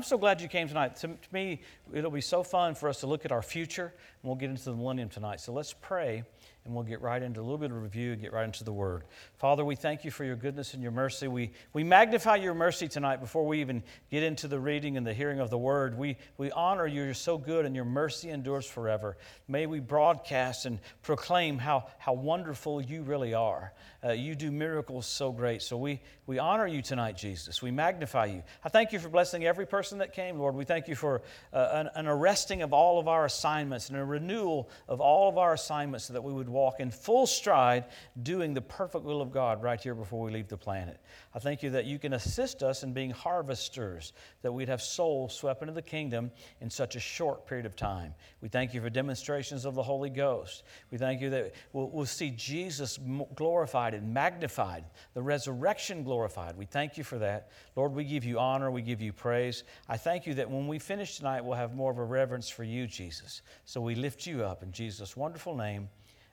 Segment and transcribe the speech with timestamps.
[0.00, 0.96] I'm so glad you came tonight.
[0.96, 1.60] To, to me,
[1.92, 4.64] it'll be so fun for us to look at our future, and we'll get into
[4.64, 5.40] the millennium tonight.
[5.40, 6.24] So let's pray
[6.70, 8.72] and we'll get right into a little bit of review and get right into the
[8.72, 9.02] word.
[9.38, 11.26] Father, we thank you for your goodness and your mercy.
[11.26, 15.12] We, we magnify your mercy tonight before we even get into the reading and the
[15.12, 15.98] hearing of the word.
[15.98, 17.02] We, we honor you.
[17.02, 19.16] You're so good and your mercy endures forever.
[19.48, 23.72] May we broadcast and proclaim how, how wonderful you really are.
[24.02, 25.62] Uh, you do miracles so great.
[25.62, 27.60] So we, we honor you tonight, Jesus.
[27.60, 28.44] We magnify you.
[28.64, 30.54] I thank you for blessing every person that came, Lord.
[30.54, 34.04] We thank you for uh, an, an arresting of all of our assignments and a
[34.04, 37.84] renewal of all of our assignments so that we would walk in full stride
[38.22, 41.00] doing the perfect will of God right here before we leave the planet.
[41.34, 45.34] I thank you that you can assist us in being harvesters, that we'd have souls
[45.34, 48.14] swept into the kingdom in such a short period of time.
[48.40, 50.64] We thank you for demonstrations of the Holy Ghost.
[50.90, 52.98] We thank you that we'll, we'll see Jesus
[53.34, 56.56] glorified and magnified, the resurrection glorified.
[56.56, 57.50] We thank you for that.
[57.76, 59.64] Lord, we give you honor, we give you praise.
[59.88, 62.64] I thank you that when we finish tonight, we'll have more of a reverence for
[62.64, 63.42] you, Jesus.
[63.64, 65.88] So we lift you up in Jesus' wonderful name.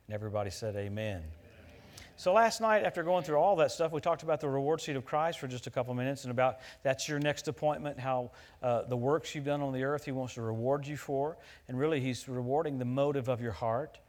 [0.08, 1.22] And everybody said, Amen.
[2.16, 4.95] So last night, after going through all that stuff, we talked about the reward seat
[4.95, 8.31] of Christ for just a couple minutes and about that's your next appointment, how
[8.63, 11.38] uh, the works you've done on the earth He wants to reward you for.
[11.67, 14.00] And really, He's rewarding the motive of your heart.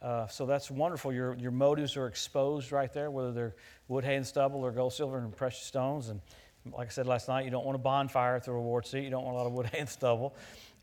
[0.00, 1.12] Uh, so that's wonderful.
[1.12, 3.56] Your, your motives are exposed right there, whether they're
[3.88, 6.08] wood, hay, and stubble or gold, silver, and precious stones.
[6.08, 6.20] And
[6.72, 9.02] like I said last night, you don't want a bonfire at the reward seat.
[9.02, 10.36] You don't want a lot of wood, hay, and stubble.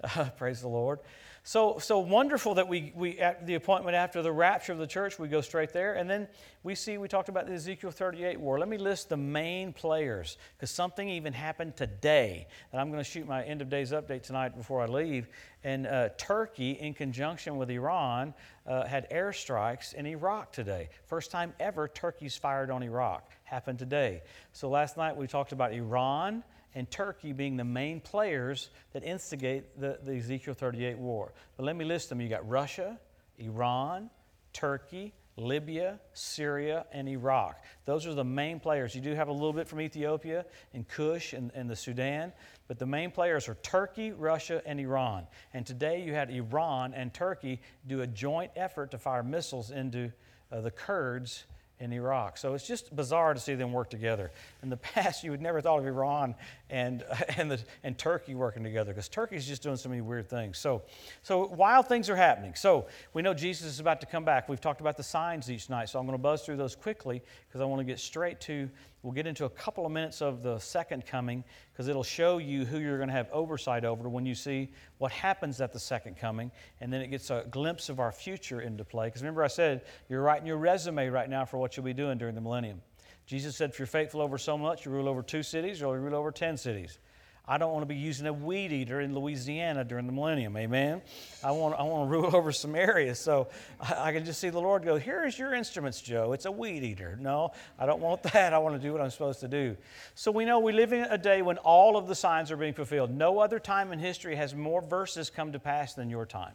[0.03, 1.00] Uh, praise the Lord.
[1.48, 5.20] So, so wonderful that we, we, at the appointment after the rapture of the church,
[5.20, 5.94] we go straight there.
[5.94, 6.28] And then
[6.64, 8.58] we see, we talked about the Ezekiel 38 war.
[8.58, 12.48] Let me list the main players, because something even happened today.
[12.72, 15.28] And I'm going to shoot my end of days update tonight before I leave.
[15.64, 18.34] And uh, Turkey, in conjunction with Iran,
[18.66, 20.90] uh, had airstrikes in Iraq today.
[21.06, 23.30] First time ever Turkey's fired on Iraq.
[23.44, 24.24] Happened today.
[24.52, 26.44] So last night we talked about Iran
[26.76, 31.34] and Turkey being the main players that instigate the, the Ezekiel 38 war.
[31.58, 32.22] But let me list them.
[32.22, 33.00] You got Russia,
[33.40, 34.09] Iran,
[34.54, 37.62] Turkey, Libya, Syria, and Iraq.
[37.86, 38.96] Those are the main players.
[38.96, 42.31] You do have a little bit from Ethiopia and Kush and, and the Sudan,
[42.68, 45.28] but the main players are Turkey, Russia, and Iran.
[45.53, 50.12] And today you had Iran and Turkey do a joint effort to fire missiles into
[50.52, 51.46] uh, the Kurds
[51.80, 52.38] in Iraq.
[52.38, 54.31] So it's just bizarre to see them work together.
[54.63, 56.36] In the past, you would never thought of Iran
[56.69, 57.03] and,
[57.38, 60.58] and, the, and Turkey working together because Turkey's just doing so many weird things.
[60.58, 60.84] So,
[61.22, 62.56] so wild things are happening.
[62.56, 64.47] So we know Jesus is about to come back.
[64.47, 67.22] We've talked about the signs each night, so I'm going to buzz through those quickly
[67.47, 68.69] because I want to get straight to
[69.06, 72.66] We'll get into a couple of minutes of the second coming because it'll show you
[72.66, 76.18] who you're going to have oversight over when you see what happens at the second
[76.18, 76.52] coming.
[76.82, 79.06] And then it gets a glimpse of our future into play.
[79.06, 82.18] Because remember, I said you're writing your resume right now for what you'll be doing
[82.18, 82.82] during the millennium.
[83.28, 86.02] Jesus said, if you're faithful over so much, you rule over two cities or you
[86.02, 86.98] rule over ten cities.
[87.47, 90.57] I don't want to be using a weed eater in Louisiana during the millennium.
[90.57, 91.01] Amen.
[91.44, 93.19] I want, I want to rule over some areas.
[93.19, 93.47] So
[93.79, 96.33] I, I can just see the Lord go, Here is your instruments, Joe.
[96.33, 97.17] It's a weed eater.
[97.22, 98.53] No, I don't want that.
[98.53, 99.78] I want to do what I'm supposed to do.
[100.16, 102.73] So we know we live in a day when all of the signs are being
[102.73, 103.11] fulfilled.
[103.11, 106.53] No other time in history has more verses come to pass than your time.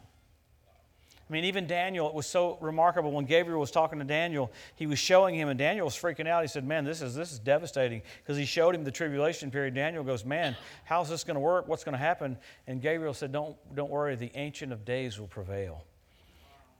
[1.31, 4.85] I mean, even Daniel, it was so remarkable when Gabriel was talking to Daniel, he
[4.85, 6.41] was showing him, and Daniel was freaking out.
[6.41, 9.73] He said, Man, this is, this is devastating because he showed him the tribulation period.
[9.73, 11.69] Daniel goes, Man, how's this going to work?
[11.69, 12.37] What's going to happen?
[12.67, 15.85] And Gabriel said, don't, don't worry, the Ancient of Days will prevail.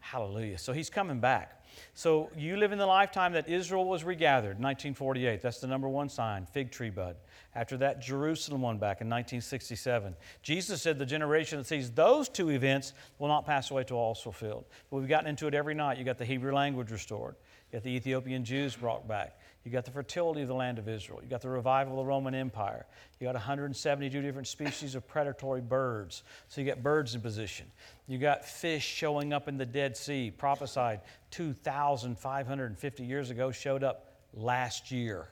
[0.02, 0.58] Hallelujah.
[0.58, 1.61] So he's coming back.
[1.94, 5.42] So you live in the lifetime that Israel was regathered, 1948.
[5.42, 7.16] That's the number one sign, fig tree bud.
[7.54, 10.16] After that, Jerusalem won back in 1967.
[10.42, 14.14] Jesus said the generation that sees those two events will not pass away till all
[14.14, 14.66] is fulfilled.
[14.90, 15.98] But we've gotten into it every night.
[15.98, 17.36] You got the Hebrew language restored.
[17.70, 19.38] You got the Ethiopian Jews brought back.
[19.64, 21.20] You got the fertility of the land of Israel.
[21.22, 22.88] You got the revival of the Roman Empire.
[23.20, 26.24] You got 172 different species of predatory birds.
[26.48, 27.68] So you got birds in position.
[28.08, 34.16] You got fish showing up in the Dead Sea, prophesied 2,550 years ago, showed up
[34.34, 35.28] last year.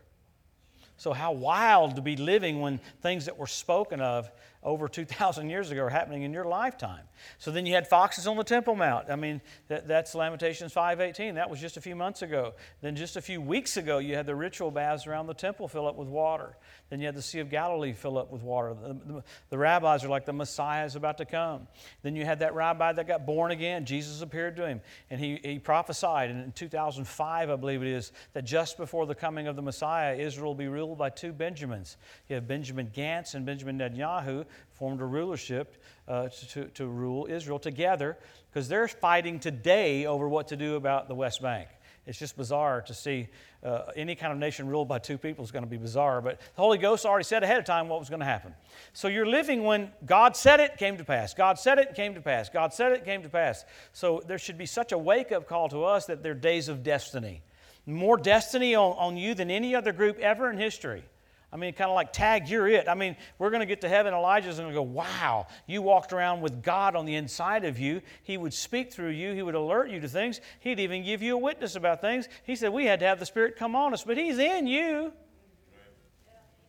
[0.97, 4.29] So, how wild to be living when things that were spoken of
[4.61, 7.03] over 2,000 years ago are happening in your lifetime.
[7.37, 9.09] So then you had foxes on the Temple Mount.
[9.09, 11.35] I mean, that, that's Lamentations 5.18.
[11.35, 12.53] That was just a few months ago.
[12.81, 15.87] Then just a few weeks ago, you had the ritual baths around the temple fill
[15.87, 16.57] up with water.
[16.89, 18.73] Then you had the Sea of Galilee fill up with water.
[18.73, 21.67] The, the, the rabbis are like, the Messiah is about to come.
[22.01, 23.85] Then you had that rabbi that got born again.
[23.85, 26.29] Jesus appeared to him, and he, he prophesied.
[26.29, 30.15] And in 2005, I believe it is, that just before the coming of the Messiah,
[30.15, 31.97] Israel will be ruled by two Benjamins.
[32.27, 37.59] You have Benjamin Gantz and Benjamin Netanyahu, formed a rulership uh, to, to rule Israel
[37.59, 38.17] together
[38.51, 41.67] because they're fighting today over what to do about the West Bank.
[42.09, 43.27] It's just bizarre to see
[43.63, 46.21] uh, any kind of nation ruled by two people is going to be bizarre.
[46.21, 48.55] But the Holy Ghost already said ahead of time what was going to happen.
[48.93, 51.35] So you're living when God said it, came to pass.
[51.35, 52.49] God said it, came to pass.
[52.49, 53.63] God said it, came to pass.
[53.93, 56.81] So there should be such a wake up call to us that they're days of
[56.81, 57.43] destiny.
[57.85, 61.03] More destiny on, on you than any other group ever in history.
[61.51, 62.87] I mean, kind of like tag, you're it.
[62.87, 64.13] I mean, we're going to get to heaven.
[64.13, 68.01] Elijah's going to go, wow, you walked around with God on the inside of you.
[68.21, 70.41] He would speak through you, He would alert you to things.
[70.59, 72.29] He'd even give you a witness about things.
[72.43, 75.11] He said, we had to have the Spirit come on us, but He's in you.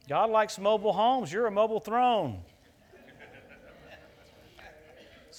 [0.09, 1.33] God likes mobile homes.
[1.33, 2.41] You're a mobile throne.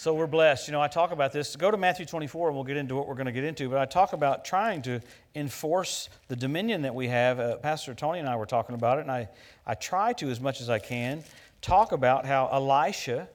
[0.01, 0.68] So we're blessed.
[0.68, 1.56] You know, I talk about this.
[1.56, 3.69] Go to Matthew 24 and we'll get into what we're going to get into.
[3.69, 5.00] But I talk about trying to
[5.36, 7.39] enforce the dominion that we have.
[7.39, 9.30] Uh, Pastor Tony and I were talking about it, and I,
[9.68, 11.24] I try to, as much as I can,
[11.62, 13.30] talk about how Elisha,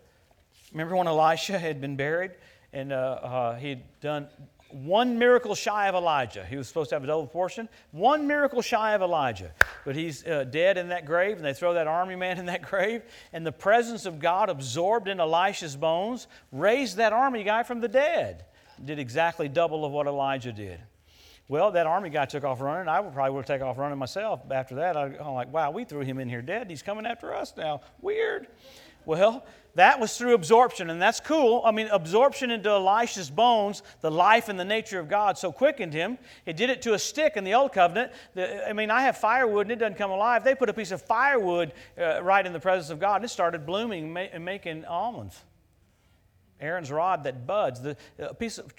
[0.73, 2.33] remember when Elisha had been buried
[2.73, 4.27] and uh, uh, he'd done
[4.71, 6.45] one miracle shy of Elijah.
[6.45, 7.69] He was supposed to have a double portion.
[7.93, 9.53] One miracle shy of Elijah.
[9.85, 12.63] But he's uh, dead in that grave, and they throw that army man in that
[12.63, 13.03] grave.
[13.33, 17.89] And the presence of God absorbed in Elisha's bones raised that army guy from the
[17.89, 18.45] dead.
[18.85, 20.81] Did exactly double of what Elijah did.
[21.49, 22.89] Well, that army guy took off running.
[22.89, 24.97] I would probably would have taken off running myself after that.
[24.97, 26.69] I'm like, wow, we threw him in here dead.
[26.69, 27.83] He's coming after us now.
[28.03, 28.49] Weird.
[29.05, 29.47] Well,
[29.77, 31.63] that was through absorption, and that's cool.
[31.65, 35.93] I mean, absorption into Elisha's bones, the life and the nature of God so quickened
[35.93, 36.17] him.
[36.47, 38.13] It did it to a stick in the Old Covenant.
[38.37, 40.45] I mean, I have firewood and it doesn't come alive.
[40.45, 43.29] They put a piece of firewood uh, right in the presence of God, and it
[43.29, 45.39] started blooming and making almonds.
[46.59, 47.81] Aaron's rod that buds.
[47.83, 47.97] The,
[48.39, 48.73] piece of,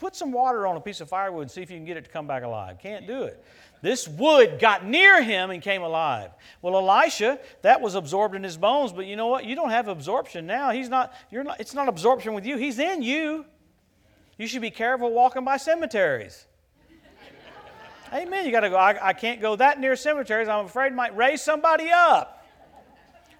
[0.00, 2.04] put some water on a piece of firewood and see if you can get it
[2.04, 2.78] to come back alive.
[2.78, 3.44] Can't do it.
[3.80, 6.30] This wood got near him and came alive.
[6.62, 9.44] Well, Elisha, that was absorbed in his bones, but you know what?
[9.44, 10.70] You don't have absorption now.
[10.70, 13.44] He's not, you're not, it's not absorption with you, he's in you.
[14.36, 16.46] You should be careful walking by cemeteries.
[18.12, 18.46] Amen.
[18.46, 20.48] You got to go, I, I can't go that near cemeteries.
[20.48, 22.46] I'm afraid it might raise somebody up.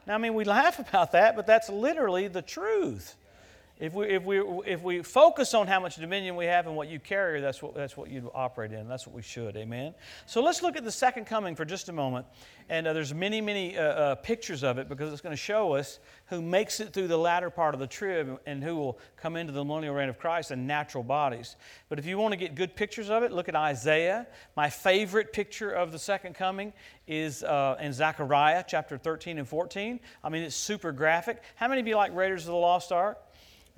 [0.06, 3.16] Now, I mean, we laugh about that, but that's literally the truth.
[3.80, 6.88] If we, if, we, if we focus on how much dominion we have and what
[6.88, 8.88] you carry, that's what, that's what you operate in.
[8.88, 9.56] That's what we should.
[9.56, 9.94] Amen?
[10.26, 12.26] So let's look at the second coming for just a moment.
[12.68, 15.74] And uh, there's many, many uh, uh, pictures of it because it's going to show
[15.74, 19.36] us who makes it through the latter part of the trib and who will come
[19.36, 21.54] into the millennial reign of Christ in natural bodies.
[21.88, 24.26] But if you want to get good pictures of it, look at Isaiah.
[24.56, 26.72] My favorite picture of the second coming
[27.06, 30.00] is uh, in Zechariah chapter 13 and 14.
[30.24, 31.42] I mean, it's super graphic.
[31.54, 33.18] How many of you like Raiders of the Lost Ark?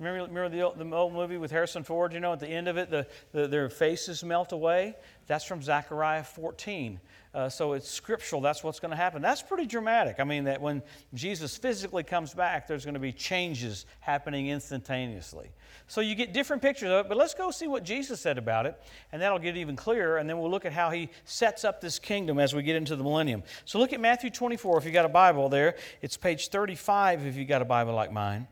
[0.01, 2.11] Remember, remember the, the old movie with Harrison Ford?
[2.11, 4.95] You know, at the end of it, the, the their faces melt away.
[5.27, 6.99] That's from Zechariah 14.
[7.35, 8.41] Uh, so it's scriptural.
[8.41, 9.21] That's what's going to happen.
[9.21, 10.19] That's pretty dramatic.
[10.19, 10.81] I mean, that when
[11.13, 15.51] Jesus physically comes back, there's going to be changes happening instantaneously.
[15.91, 18.65] So you get different pictures of it, but let's go see what Jesus said about
[18.65, 21.81] it, and that'll get even clearer, and then we'll look at how he sets up
[21.81, 23.43] this kingdom as we get into the millennium.
[23.65, 25.75] So look at Matthew 24 if you got a Bible there.
[26.01, 28.47] It's page 35 if you got a Bible like mine.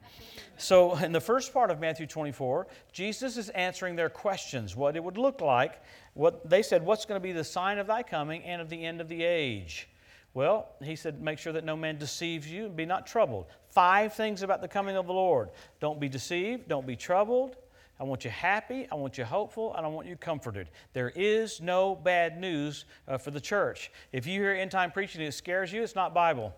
[0.58, 5.04] So, in the first part of Matthew 24, Jesus is answering their questions, what it
[5.06, 5.82] would look like.
[6.16, 8.84] What they said, What's going to be the sign of thy coming and of the
[8.84, 9.88] end of the age?
[10.34, 13.48] Well, he said, Make sure that no man deceives you and be not troubled.
[13.70, 15.50] Five things about the coming of the Lord.
[15.80, 17.56] Don't be deceived, don't be troubled.
[18.00, 20.70] I want you happy, I want you hopeful, and I want you comforted.
[20.94, 23.92] There is no bad news uh, for the church.
[24.14, 26.54] If you hear end time preaching and it scares you, it's not Bible.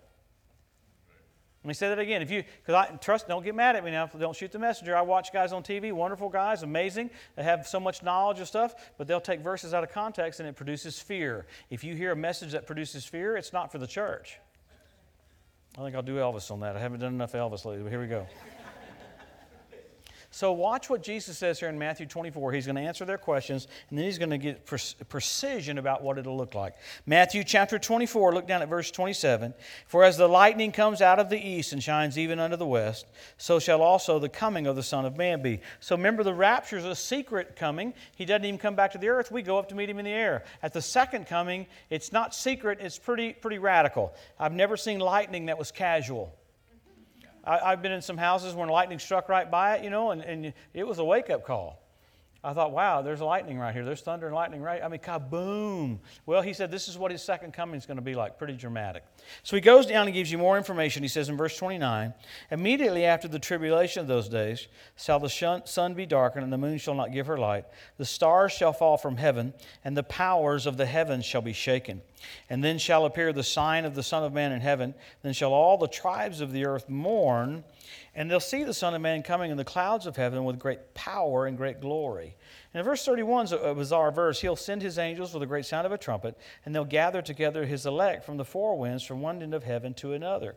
[1.63, 2.23] Let me say that again.
[2.23, 4.07] If you, because I trust, don't get mad at me now.
[4.07, 4.95] Don't shoot the messenger.
[4.95, 7.11] I watch guys on TV, wonderful guys, amazing.
[7.35, 10.49] They have so much knowledge of stuff, but they'll take verses out of context and
[10.49, 11.45] it produces fear.
[11.69, 14.39] If you hear a message that produces fear, it's not for the church.
[15.77, 16.75] I think I'll do Elvis on that.
[16.75, 18.25] I haven't done enough Elvis lately, but here we go.
[20.33, 22.53] So, watch what Jesus says here in Matthew 24.
[22.53, 24.65] He's going to answer their questions, and then he's going to get
[25.09, 26.75] precision about what it'll look like.
[27.05, 29.53] Matthew chapter 24, look down at verse 27.
[29.87, 33.07] For as the lightning comes out of the east and shines even unto the west,
[33.37, 35.59] so shall also the coming of the Son of Man be.
[35.81, 37.93] So, remember, the rapture is a secret coming.
[38.15, 39.33] He doesn't even come back to the earth.
[39.33, 40.45] We go up to meet him in the air.
[40.63, 44.13] At the second coming, it's not secret, it's pretty, pretty radical.
[44.39, 46.33] I've never seen lightning that was casual.
[47.59, 50.21] I, have been in some houses when lightning struck right by it, you know, and,
[50.21, 51.81] and it was a wake up call.
[52.43, 53.85] I thought, wow, there's lightning right here.
[53.85, 54.81] There's thunder and lightning right.
[54.83, 55.99] I mean, kaboom.
[56.25, 58.39] Well, he said this is what his second coming is going to be like.
[58.39, 59.03] Pretty dramatic.
[59.43, 61.03] So he goes down and gives you more information.
[61.03, 62.15] He says in verse 29
[62.49, 64.67] Immediately after the tribulation of those days
[64.97, 67.65] shall the sun be darkened, and the moon shall not give her light.
[67.97, 72.01] The stars shall fall from heaven, and the powers of the heavens shall be shaken.
[72.49, 74.95] And then shall appear the sign of the Son of Man in heaven.
[75.21, 77.63] Then shall all the tribes of the earth mourn
[78.13, 80.93] and they'll see the Son of Man coming in the clouds of heaven with great
[80.93, 82.35] power and great glory.
[82.73, 84.39] And verse 31 is a bizarre verse.
[84.39, 87.65] He'll send his angels with a great sound of a trumpet, and they'll gather together
[87.65, 90.55] his elect from the four winds, from one end of heaven to another.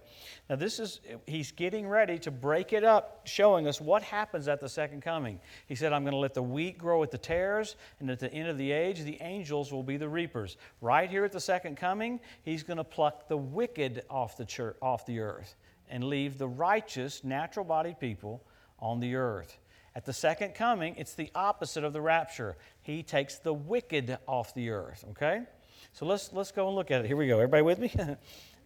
[0.48, 4.60] Now, this is, he's getting ready to break it up, showing us what happens at
[4.60, 5.40] the second coming.
[5.66, 8.32] He said, I'm going to let the wheat grow at the tares, and at the
[8.32, 10.56] end of the age, the angels will be the reapers.
[10.80, 14.76] Right here at the second coming, he's going to pluck the wicked off the, church,
[14.82, 15.54] off the earth
[15.88, 18.42] and leave the righteous, natural bodied people
[18.78, 19.58] on the earth.
[19.96, 22.56] At the second coming, it's the opposite of the rapture.
[22.82, 25.42] He takes the wicked off the earth, okay?
[25.92, 27.06] So let's, let's go and look at it.
[27.06, 27.36] Here we go.
[27.36, 27.92] Everybody with me?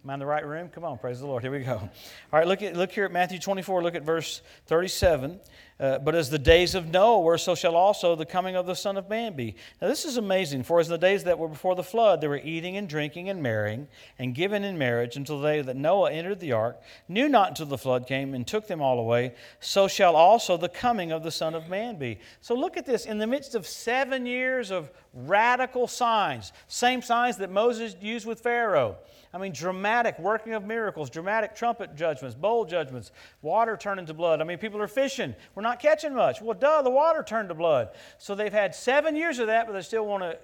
[0.03, 0.69] Am I in the right room?
[0.69, 1.43] Come on, praise the Lord.
[1.43, 1.73] Here we go.
[1.73, 1.89] All
[2.31, 3.83] right, look, at, look here at Matthew 24.
[3.83, 5.39] Look at verse 37.
[5.79, 8.75] Uh, but as the days of Noah were, so shall also the coming of the
[8.75, 9.55] Son of Man be.
[9.81, 10.63] Now, this is amazing.
[10.63, 13.41] For as the days that were before the flood, they were eating and drinking and
[13.41, 17.49] marrying and given in marriage until the day that Noah entered the ark, knew not
[17.49, 21.23] until the flood came and took them all away, so shall also the coming of
[21.23, 22.19] the Son of Man be.
[22.41, 23.05] So, look at this.
[23.05, 28.41] In the midst of seven years of radical signs, same signs that Moses used with
[28.41, 28.97] Pharaoh.
[29.31, 33.11] I mean, dramatic working of miracles, dramatic trumpet judgments, bowl judgments,
[33.43, 34.41] water turning to blood.
[34.41, 35.35] I mean, people are fishing.
[35.53, 36.41] We're not catching much.
[36.41, 37.89] Well, duh, the water turned to blood.
[38.17, 40.37] So they've had seven years of that, but they still want to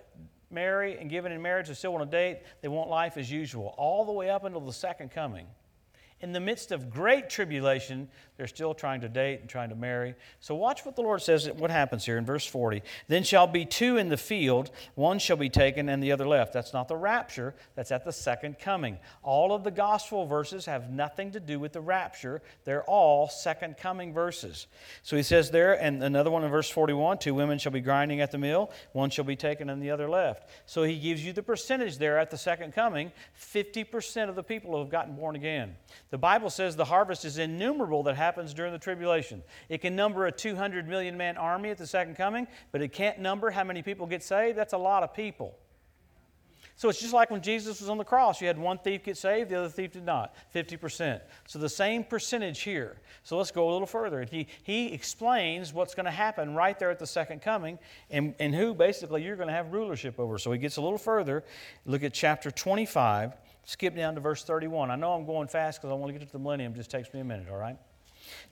[0.52, 1.68] marry and give in marriage.
[1.68, 2.42] They still want to date.
[2.62, 5.48] They want life as usual, all the way up until the second coming.
[6.22, 10.16] In the midst of great tribulation, they're still trying to date and trying to marry.
[10.40, 12.82] So watch what the Lord says, what happens here in verse 40.
[13.08, 16.54] Then shall be two in the field, one shall be taken and the other left.
[16.54, 18.98] That's not the rapture, that's at the second coming.
[19.24, 23.78] All of the gospel verses have nothing to do with the rapture, they're all second
[23.78, 24.68] coming verses.
[25.04, 28.22] So he says there, and another one in verse 41 two women shall be grinding
[28.22, 30.50] at the mill, one shall be taken and the other left.
[30.66, 34.72] So he gives you the percentage there at the second coming 50% of the people
[34.72, 35.76] who have gotten born again.
[36.10, 39.44] The Bible says the harvest is innumerable that happens during the tribulation.
[39.70, 43.20] It can number a 200 million man army at the second coming, but it can't
[43.20, 44.58] number how many people get saved.
[44.58, 45.56] That's a lot of people.
[46.78, 48.42] So it's just like when Jesus was on the cross.
[48.42, 50.36] You had one thief get saved, the other thief did not.
[50.54, 51.22] 50%.
[51.48, 52.98] So the same percentage here.
[53.24, 54.26] So let's go a little further.
[54.30, 57.80] He, he explains what's going to happen right there at the second coming
[58.10, 60.38] and, and who basically you're going to have rulership over.
[60.38, 61.46] So he gets a little further.
[61.86, 63.38] Look at chapter 25.
[63.64, 64.92] Skip down to verse 31.
[64.92, 66.74] I know I'm going fast because I want to get to the millennium.
[66.74, 67.78] It just takes me a minute, all right?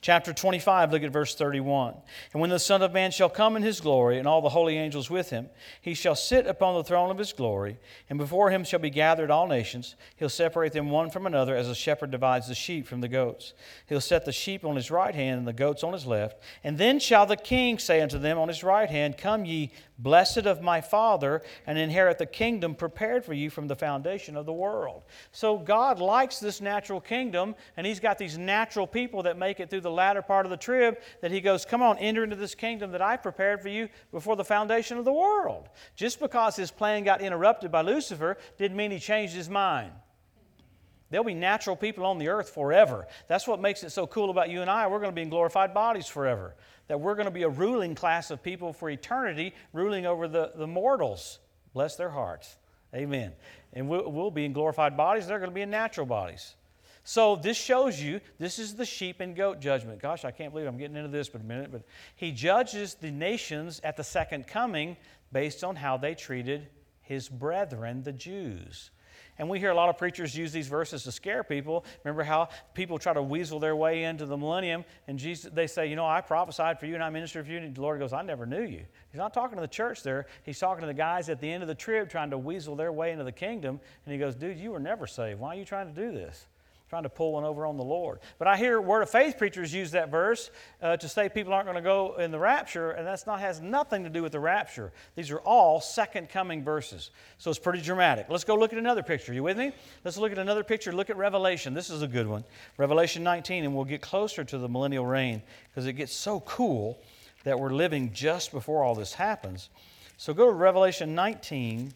[0.01, 1.95] Chapter 25, look at verse 31.
[2.33, 4.77] And when the Son of Man shall come in his glory, and all the holy
[4.77, 5.49] angels with him,
[5.81, 7.77] he shall sit upon the throne of his glory,
[8.09, 9.95] and before him shall be gathered all nations.
[10.17, 13.53] He'll separate them one from another, as a shepherd divides the sheep from the goats.
[13.87, 16.41] He'll set the sheep on his right hand, and the goats on his left.
[16.63, 19.71] And then shall the king say unto them on his right hand, Come ye,
[20.03, 24.45] blessed of my Father, and inherit the kingdom prepared for you from the foundation of
[24.45, 25.03] the world.
[25.31, 29.69] So God likes this natural kingdom, and he's got these natural people that make it
[29.69, 32.53] through the latter part of the trib that he goes, Come on, enter into this
[32.53, 35.69] kingdom that I prepared for you before the foundation of the world.
[35.95, 39.91] Just because his plan got interrupted by Lucifer didn't mean he changed his mind.
[41.13, 43.05] There'll be natural people on the earth forever.
[43.27, 44.87] That's what makes it so cool about you and I.
[44.87, 46.55] We're going to be in glorified bodies forever.
[46.87, 50.51] That we're going to be a ruling class of people for eternity, ruling over the,
[50.55, 51.39] the mortals.
[51.73, 52.57] Bless their hearts.
[52.93, 53.31] Amen.
[53.71, 55.27] And we'll, we'll be in glorified bodies.
[55.27, 56.55] They're going to be in natural bodies.
[57.03, 60.01] So this shows you this is the sheep and goat judgment.
[60.01, 61.83] Gosh, I can't believe I'm getting into this but a minute, but
[62.15, 64.95] he judges the nations at the second coming
[65.31, 66.67] based on how they treated
[67.01, 68.91] his brethren, the Jews.
[69.39, 71.85] And we hear a lot of preachers use these verses to scare people.
[72.03, 75.87] Remember how people try to weasel their way into the millennium, and Jesus, they say,
[75.87, 77.57] You know, I prophesied for you and I ministered for you.
[77.57, 78.85] And the Lord goes, I never knew you.
[79.09, 80.27] He's not talking to the church there.
[80.43, 82.91] He's talking to the guys at the end of the trib trying to weasel their
[82.91, 83.79] way into the kingdom.
[84.05, 85.39] And he goes, Dude, you were never saved.
[85.39, 86.45] Why are you trying to do this?
[86.93, 88.19] Trying to pull one over on the Lord.
[88.37, 91.65] But I hear Word of Faith preachers use that verse uh, to say people aren't
[91.65, 94.39] going to go in the rapture, and that's not has nothing to do with the
[94.39, 94.93] rapture.
[95.15, 97.09] These are all second coming verses,
[97.39, 98.27] so it's pretty dramatic.
[98.29, 99.33] Let's go look at another picture.
[99.33, 99.71] You with me?
[100.05, 100.93] Let's look at another picture.
[100.93, 101.73] Look at Revelation.
[101.73, 102.43] This is a good one,
[102.77, 106.99] Revelation 19, and we'll get closer to the millennial reign because it gets so cool
[107.43, 109.71] that we're living just before all this happens.
[110.17, 111.91] So go to Revelation 19.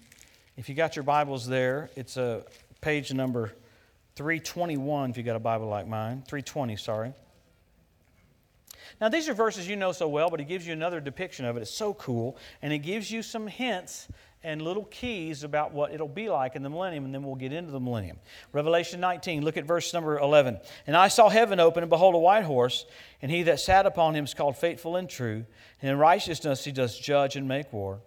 [0.57, 2.43] If you got your Bibles there, it's a
[2.81, 3.53] page number
[4.17, 6.23] 321 if you got a Bible like mine.
[6.27, 7.13] 320, sorry.
[8.99, 11.55] Now, these are verses you know so well, but he gives you another depiction of
[11.55, 11.61] it.
[11.61, 12.35] It's so cool.
[12.63, 14.07] And it gives you some hints
[14.43, 17.53] and little keys about what it'll be like in the millennium, and then we'll get
[17.53, 18.17] into the millennium.
[18.53, 20.57] Revelation 19, look at verse number 11.
[20.87, 22.85] And I saw heaven open, and behold, a white horse,
[23.21, 25.45] and he that sat upon him is called faithful and true.
[25.79, 27.99] And in righteousness he does judge and make war.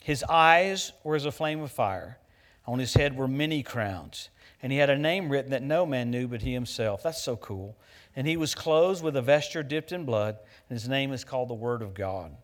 [0.00, 2.18] His eyes were as a flame of fire,
[2.66, 4.28] on his head were many crowns
[4.62, 7.02] and he had a name written that no man knew but he himself.
[7.02, 7.76] That's so cool.
[8.14, 10.38] And he was clothed with a vesture dipped in blood,
[10.68, 12.36] and his name is called the Word of God.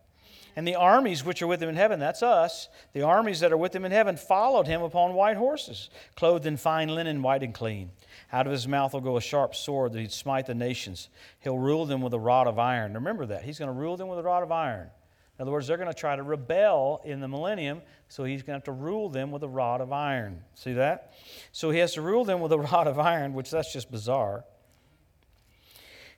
[0.55, 3.57] And the armies which are with him in heaven, that's us, the armies that are
[3.57, 7.53] with him in heaven followed him upon white horses, clothed in fine linen, white and
[7.53, 7.91] clean.
[8.33, 11.09] Out of his mouth will go a sharp sword that he'd smite the nations.
[11.41, 12.95] He'll rule them with a rod of iron.
[12.95, 13.43] Remember that.
[13.43, 14.89] He's going to rule them with a rod of iron.
[15.37, 18.53] In other words, they're going to try to rebel in the millennium, so he's going
[18.53, 20.41] to have to rule them with a rod of iron.
[20.55, 21.13] See that?
[21.51, 24.45] So he has to rule them with a rod of iron, which that's just bizarre.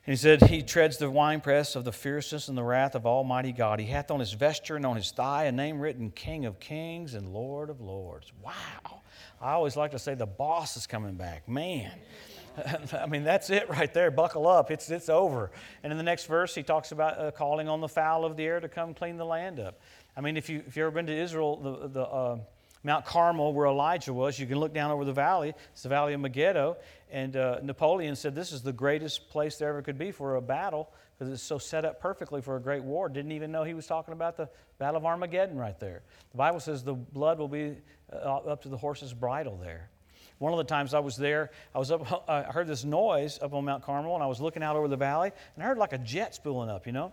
[0.06, 3.52] And he said, He treads the winepress of the fierceness and the wrath of Almighty
[3.52, 3.78] God.
[3.78, 7.12] He hath on his vesture and on his thigh a name written King of Kings
[7.12, 8.32] and Lord of Lords.
[8.42, 9.02] Wow.
[9.40, 11.48] I always like to say the boss is coming back.
[11.48, 11.92] Man.
[12.92, 14.10] I mean, that's it right there.
[14.10, 14.70] Buckle up.
[14.70, 15.50] It's, it's over.
[15.82, 18.44] And in the next verse, he talks about uh, calling on the fowl of the
[18.44, 19.80] air to come clean the land up.
[20.16, 22.38] I mean, if, you, if you've ever been to Israel, the, the uh,
[22.82, 25.54] Mount Carmel, where Elijah was, you can look down over the valley.
[25.72, 26.76] It's the valley of Megiddo.
[27.10, 30.42] And uh, Napoleon said this is the greatest place there ever could be for a
[30.42, 33.08] battle because it's so set up perfectly for a great war.
[33.10, 36.00] Didn't even know he was talking about the Battle of Armageddon right there.
[36.30, 37.76] The Bible says the blood will be
[38.12, 39.88] Uh, up to the horse's bridle there.
[40.38, 43.52] One of the times I was there, I was up, I heard this noise up
[43.52, 45.92] on Mount Carmel, and I was looking out over the valley, and I heard like
[45.92, 47.12] a jet spooling up, you know.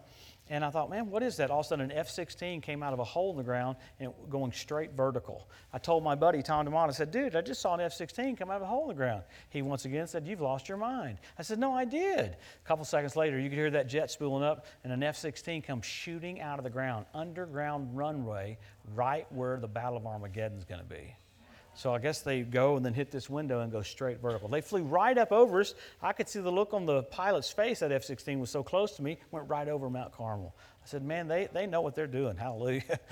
[0.49, 1.51] And I thought, man, what is that?
[1.51, 3.75] All of a sudden, an F 16 came out of a hole in the ground
[3.99, 5.49] and going straight vertical.
[5.73, 8.35] I told my buddy, Tom DeMont, I said, dude, I just saw an F 16
[8.37, 9.23] come out of a hole in the ground.
[9.49, 11.17] He once again said, You've lost your mind.
[11.37, 12.31] I said, No, I did.
[12.31, 15.61] A couple seconds later, you could hear that jet spooling up, and an F 16
[15.63, 18.57] comes shooting out of the ground, underground runway,
[18.95, 21.15] right where the Battle of Armageddon is going to be.
[21.77, 24.49] So I guess they go and then hit this window and go straight vertical.
[24.49, 25.75] They flew right up over us.
[26.01, 27.79] I could see the look on the pilot's face.
[27.79, 30.55] That F 16 was so close to me, went right over Mount Carmel.
[30.83, 32.35] I said, Man, they, they know what they're doing.
[32.35, 32.99] Hallelujah.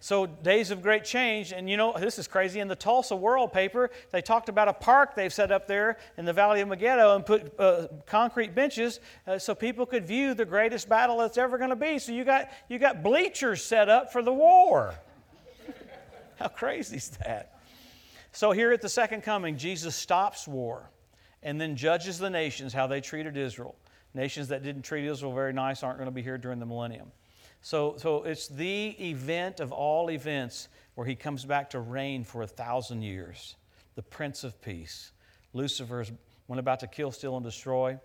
[0.00, 1.50] So, days of great change.
[1.52, 2.60] And you know, this is crazy.
[2.60, 6.26] In the Tulsa World paper, they talked about a park they've set up there in
[6.26, 10.44] the Valley of Megiddo and put uh, concrete benches uh, so people could view the
[10.44, 11.98] greatest battle that's ever going to be.
[11.98, 14.94] So, you got, you got bleachers set up for the war.
[16.38, 17.53] How crazy is that?
[18.34, 20.90] So, here at the second coming, Jesus stops war
[21.44, 23.76] and then judges the nations how they treated Israel.
[24.12, 27.12] Nations that didn't treat Israel very nice aren't going to be here during the millennium.
[27.62, 30.66] So, so it's the event of all events
[30.96, 33.54] where he comes back to reign for a thousand years,
[33.94, 35.12] the Prince of Peace.
[35.52, 36.10] Lucifer's
[36.48, 37.96] when about to kill, steal, and destroy.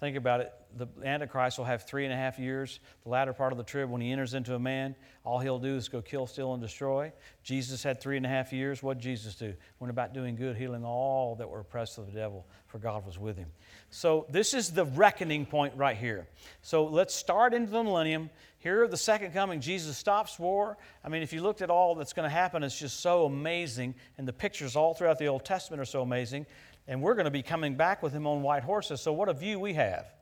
[0.00, 0.52] Think about it.
[0.76, 3.90] The Antichrist will have three and a half years, the latter part of the trib,
[3.90, 7.12] when he enters into a man, all he'll do is go kill, steal, and destroy.
[7.42, 8.82] Jesus had three and a half years.
[8.82, 9.52] What did Jesus do?
[9.78, 13.18] Went about doing good, healing all that were oppressed of the devil, for God was
[13.18, 13.48] with him.
[13.90, 16.26] So, this is the reckoning point right here.
[16.62, 18.30] So, let's start into the millennium.
[18.58, 20.78] Here, the second coming, Jesus stops war.
[21.04, 23.94] I mean, if you looked at all that's going to happen, it's just so amazing.
[24.18, 26.46] And the pictures all throughout the Old Testament are so amazing
[26.90, 29.00] and we're going to be coming back with him on white horses.
[29.00, 30.12] So, what a view we have.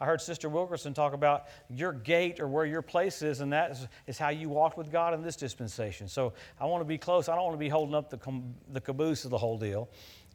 [0.00, 3.70] I heard Sister Wilkerson talk about your gate or where your place is, and that
[3.70, 6.08] is, is how you walked with God in this dispensation.
[6.08, 7.28] So, I want to be close.
[7.28, 9.88] I don't want to be holding up the, the caboose of the whole deal.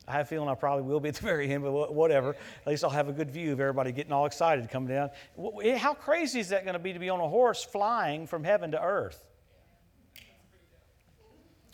[0.08, 2.30] I have a feeling I probably will be at the very end, but whatever.
[2.32, 5.10] At least I'll have a good view of everybody getting all excited coming down.
[5.62, 8.46] Eh, how crazy is that going to be to be on a horse flying from
[8.46, 9.22] heaven to earth?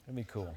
[0.07, 0.55] It'd be cool.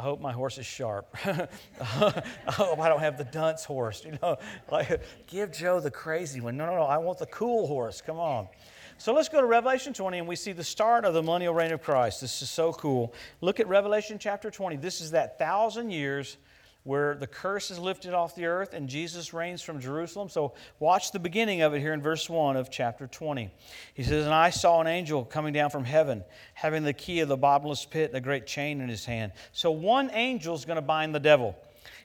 [0.00, 1.14] I hope my horse is sharp.
[1.24, 4.02] I hope I don't have the dunce horse.
[4.02, 4.38] You know,
[4.72, 6.56] like give Joe the crazy one.
[6.56, 6.84] No, no, no.
[6.84, 8.00] I want the cool horse.
[8.00, 8.48] Come on.
[8.96, 11.70] So let's go to Revelation 20 and we see the start of the millennial reign
[11.70, 12.22] of Christ.
[12.22, 13.12] This is so cool.
[13.42, 14.76] Look at Revelation chapter 20.
[14.76, 16.38] This is that thousand years
[16.84, 20.28] where the curse is lifted off the earth and Jesus reigns from Jerusalem.
[20.28, 23.50] So, watch the beginning of it here in verse 1 of chapter 20.
[23.94, 27.28] He says, And I saw an angel coming down from heaven, having the key of
[27.28, 29.32] the bottomless pit and a great chain in his hand.
[29.52, 31.56] So, one angel is going to bind the devil.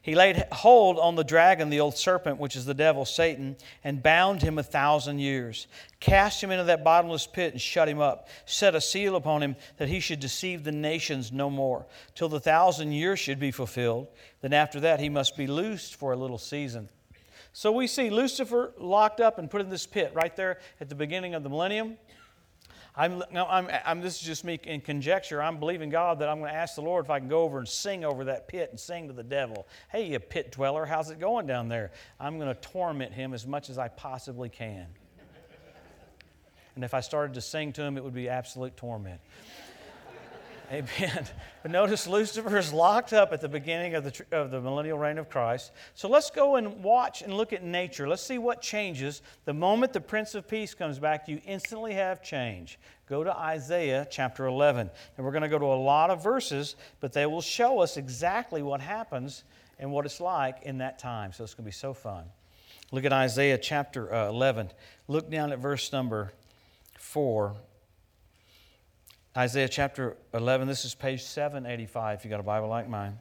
[0.06, 4.04] He laid hold on the dragon, the old serpent, which is the devil, Satan, and
[4.04, 5.66] bound him a thousand years.
[6.00, 8.28] Cast him into that bottomless pit and shut him up.
[8.46, 12.40] Set a seal upon him that he should deceive the nations no more, till the
[12.40, 14.08] thousand years should be fulfilled.
[14.42, 16.88] Then after that he must be loosed for a little season.
[17.52, 20.94] So we see Lucifer locked up and put in this pit right there at the
[20.94, 21.98] beginning of the millennium.
[22.98, 25.42] I'm, I'm, I'm, this is just me in conjecture.
[25.42, 27.58] I'm believing God that I'm going to ask the Lord if I can go over
[27.60, 29.68] and sing over that pit and sing to the devil.
[29.92, 31.92] Hey, you pit dweller, how's it going down there?
[32.20, 34.88] I'm going to torment him as much as I possibly can.
[36.76, 39.22] And if I started to sing to him, it would be absolute torment.
[40.72, 41.26] Amen.
[41.62, 45.18] But notice Lucifer is locked up at the beginning of the, of the millennial reign
[45.18, 45.72] of Christ.
[45.96, 48.08] So let's go and watch and look at nature.
[48.08, 49.24] Let's see what changes.
[49.46, 52.78] The moment the Prince of Peace comes back, you instantly have change.
[53.10, 54.92] Go to Isaiah chapter 11.
[55.18, 57.98] And we're going to go to a lot of verses, but they will show us
[57.98, 59.44] exactly what happens
[59.80, 61.34] and what it's like in that time.
[61.34, 62.26] So it's going to be so fun.
[62.92, 64.70] Look at Isaiah chapter uh, 11.
[65.08, 66.32] Look down at verse number
[67.00, 67.56] 4.
[69.38, 73.18] Isaiah chapter 11, this is page 785 if you got a Bible like mine.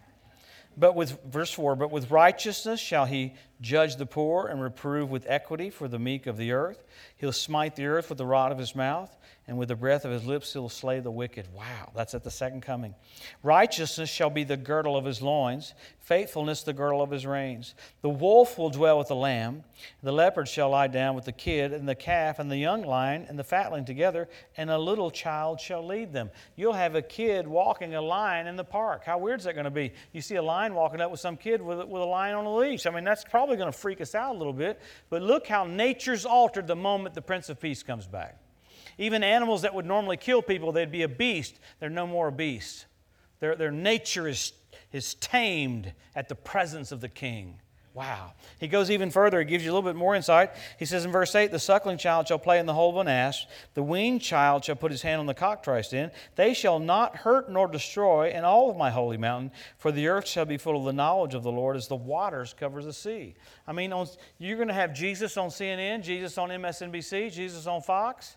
[0.77, 5.27] But with verse 4, but with righteousness shall he judge the poor and reprove with
[5.29, 6.85] equity for the meek of the earth.
[7.16, 10.11] He'll smite the earth with the rod of his mouth and with the breath of
[10.11, 11.46] his lips he'll slay the wicked.
[11.52, 12.94] Wow, that's at the second coming.
[13.42, 17.74] Righteousness shall be the girdle of his loins, faithfulness the girdle of his reins.
[18.00, 19.64] The wolf will dwell with the lamb,
[20.02, 23.26] the leopard shall lie down with the kid, and the calf and the young lion
[23.28, 26.30] and the fatling together, and a little child shall lead them.
[26.57, 29.04] You'll have a kid walking a lion in the park.
[29.04, 29.92] How weird is that going to be?
[30.12, 32.54] You see a lion walking up with some kid with, with a lion on a
[32.54, 32.87] leash.
[32.87, 34.80] I mean, that's probably going to freak us out a little bit,
[35.11, 38.38] but look how nature's altered the moment the Prince of Peace comes back.
[38.98, 41.59] Even animals that would normally kill people, they'd be a beast.
[41.80, 42.87] They're no more a beast.
[43.40, 44.52] Their, their nature is,
[44.92, 47.61] is tamed at the presence of the king.
[47.94, 48.33] Wow.
[48.59, 49.38] He goes even further.
[49.38, 50.50] He gives you a little bit more insight.
[50.80, 53.07] He says in verse 8 The suckling child shall play in the hole of an
[53.07, 56.11] ass, the weaned child shall put his hand on the cockatrice den.
[56.35, 60.26] They shall not hurt nor destroy in all of my holy mountain, for the earth
[60.26, 63.37] shall be full of the knowledge of the Lord as the waters cover the sea.
[63.64, 67.80] I mean, on, you're going to have Jesus on CNN, Jesus on MSNBC, Jesus on
[67.80, 68.35] Fox.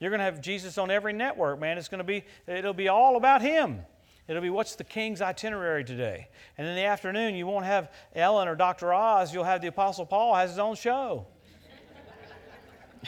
[0.00, 1.78] You're going to have Jesus on every network, man.
[1.78, 3.80] It's going to be, it'll be all about Him.
[4.28, 6.28] It'll be what's the king's itinerary today.
[6.58, 8.92] And in the afternoon, you won't have Ellen or Dr.
[8.92, 9.32] Oz.
[9.32, 11.26] You'll have the Apostle Paul has his own show.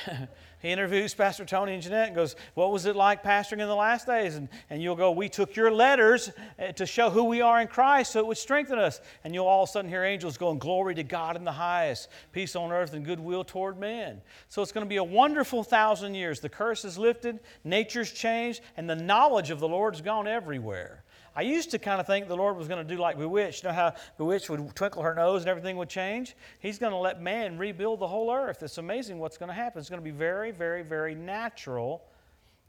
[0.60, 3.74] He interviews Pastor Tony and Jeanette and goes, What was it like pastoring in the
[3.74, 4.34] last days?
[4.34, 7.66] And, and you'll go, We took your letters eh, to show who we are in
[7.66, 9.00] Christ so it would strengthen us.
[9.24, 12.08] And you'll all of a sudden hear angels going, Glory to God in the highest,
[12.32, 14.20] peace on earth and goodwill toward men.
[14.48, 16.40] So it's going to be a wonderful thousand years.
[16.40, 21.04] The curse is lifted, nature's changed, and the knowledge of the Lord's gone everywhere.
[21.34, 23.62] I used to kind of think the Lord was going to do like Bewitched.
[23.62, 26.34] You know how Bewitched would twinkle her nose and everything would change?
[26.58, 28.62] He's going to let man rebuild the whole earth.
[28.62, 29.80] It's amazing what's going to happen.
[29.80, 32.02] It's going to be very, very, very natural,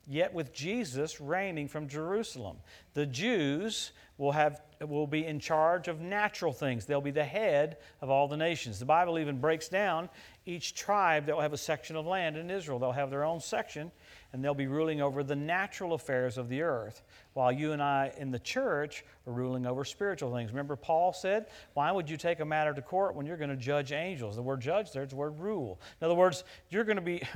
[0.08, 2.58] yet with Jesus reigning from Jerusalem.
[2.94, 7.78] The Jews will, have, will be in charge of natural things, they'll be the head
[8.02, 8.78] of all the nations.
[8.78, 10.08] The Bible even breaks down
[10.46, 12.78] each tribe that will have a section of land in Israel.
[12.78, 13.92] They'll have their own section
[14.34, 17.02] and they'll be ruling over the natural affairs of the earth,
[17.34, 20.52] while you and I in the church are ruling over spiritual things.
[20.52, 23.56] Remember, Paul said, Why would you take a matter to court when you're going to
[23.56, 24.36] judge angels?
[24.36, 25.80] The word judge there's the word rule.
[26.00, 27.22] In other words, you're going to be.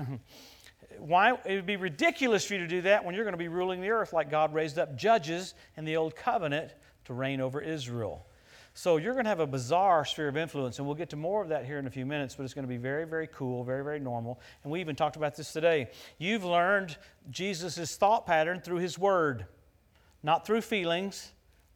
[0.99, 3.47] Why it would be ridiculous for you to do that when you're going to be
[3.47, 6.71] ruling the earth like God raised up judges in the old covenant
[7.05, 8.25] to reign over Israel.
[8.77, 11.41] So you're going to have a bizarre sphere of influence, and we'll get to more
[11.41, 13.63] of that here in a few minutes, but it's going to be very, very cool,
[13.63, 14.41] very, very normal.
[14.63, 15.89] And we even talked about this today.
[16.17, 16.97] You've learned
[17.31, 19.45] Jesus' thought pattern through his word,
[20.23, 21.31] not through feelings,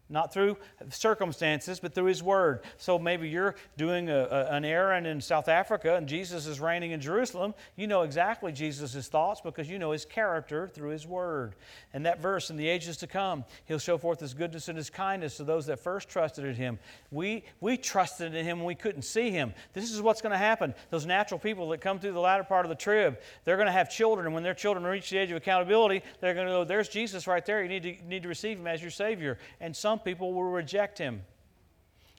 [0.09, 0.57] not through
[0.89, 2.61] circumstances, but through His Word.
[2.77, 6.91] So maybe you're doing a, a, an errand in South Africa and Jesus is reigning
[6.91, 7.53] in Jerusalem.
[7.75, 11.55] You know exactly Jesus' thoughts because you know His character through His Word.
[11.93, 14.89] And that verse, in the ages to come, He'll show forth His goodness and His
[14.89, 16.79] kindness to those that first trusted in Him.
[17.11, 19.53] We, we trusted in Him when we couldn't see Him.
[19.73, 20.73] This is what's going to happen.
[20.89, 23.71] Those natural people that come through the latter part of the trib, they're going to
[23.71, 26.63] have children, and when their children reach the age of accountability, they're going to go,
[26.63, 27.61] There's Jesus right there.
[27.61, 29.37] You need to, need to receive Him as your Savior.
[29.59, 31.23] And some some people will reject him,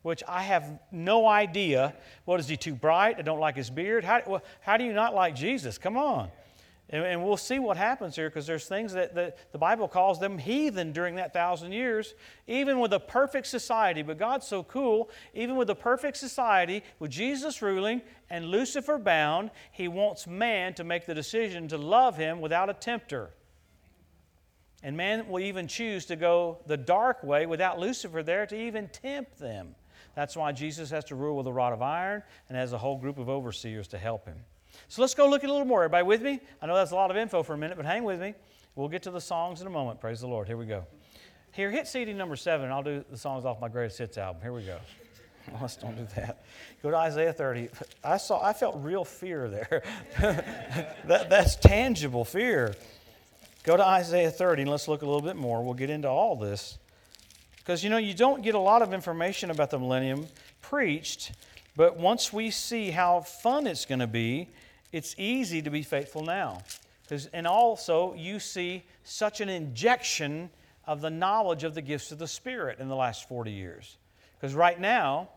[0.02, 1.94] which I have no idea.
[2.26, 3.16] What is he too bright?
[3.18, 4.04] I don't like his beard.
[4.04, 5.78] How, well, how do you not like Jesus?
[5.78, 6.28] Come on.
[6.90, 10.20] And, and we'll see what happens here because there's things that the, the Bible calls
[10.20, 12.12] them heathen during that thousand years,
[12.46, 14.02] even with a perfect society.
[14.02, 19.50] But God's so cool, even with a perfect society, with Jesus ruling and Lucifer bound,
[19.72, 23.30] he wants man to make the decision to love him without a tempter.
[24.82, 28.88] And man will even choose to go the dark way without Lucifer there to even
[28.88, 29.74] tempt them.
[30.14, 32.96] That's why Jesus has to rule with a rod of iron and has a whole
[32.96, 34.36] group of overseers to help him.
[34.88, 35.84] So let's go look at a little more.
[35.84, 36.40] Everybody with me?
[36.62, 38.34] I know that's a lot of info for a minute, but hang with me.
[38.74, 40.00] We'll get to the songs in a moment.
[40.00, 40.46] Praise the Lord.
[40.46, 40.86] Here we go.
[41.52, 44.40] Here, hit CD number seven, and I'll do the songs off my greatest hits album.
[44.40, 44.78] Here we go.
[45.60, 46.44] let's don't do that.
[46.82, 47.68] Go to Isaiah 30.
[48.04, 48.44] I saw.
[48.44, 49.82] I felt real fear there.
[51.04, 52.74] that, that's tangible fear.
[53.62, 55.62] Go to Isaiah 30 and let's look a little bit more.
[55.62, 56.78] We'll get into all this.
[57.58, 60.26] Because, you know, you don't get a lot of information about the millennium
[60.62, 61.32] preached,
[61.76, 64.48] but once we see how fun it's going to be,
[64.92, 66.62] it's easy to be faithful now.
[67.32, 70.48] And also, you see such an injection
[70.86, 73.96] of the knowledge of the gifts of the Spirit in the last 40 years.
[74.38, 75.28] Because right now,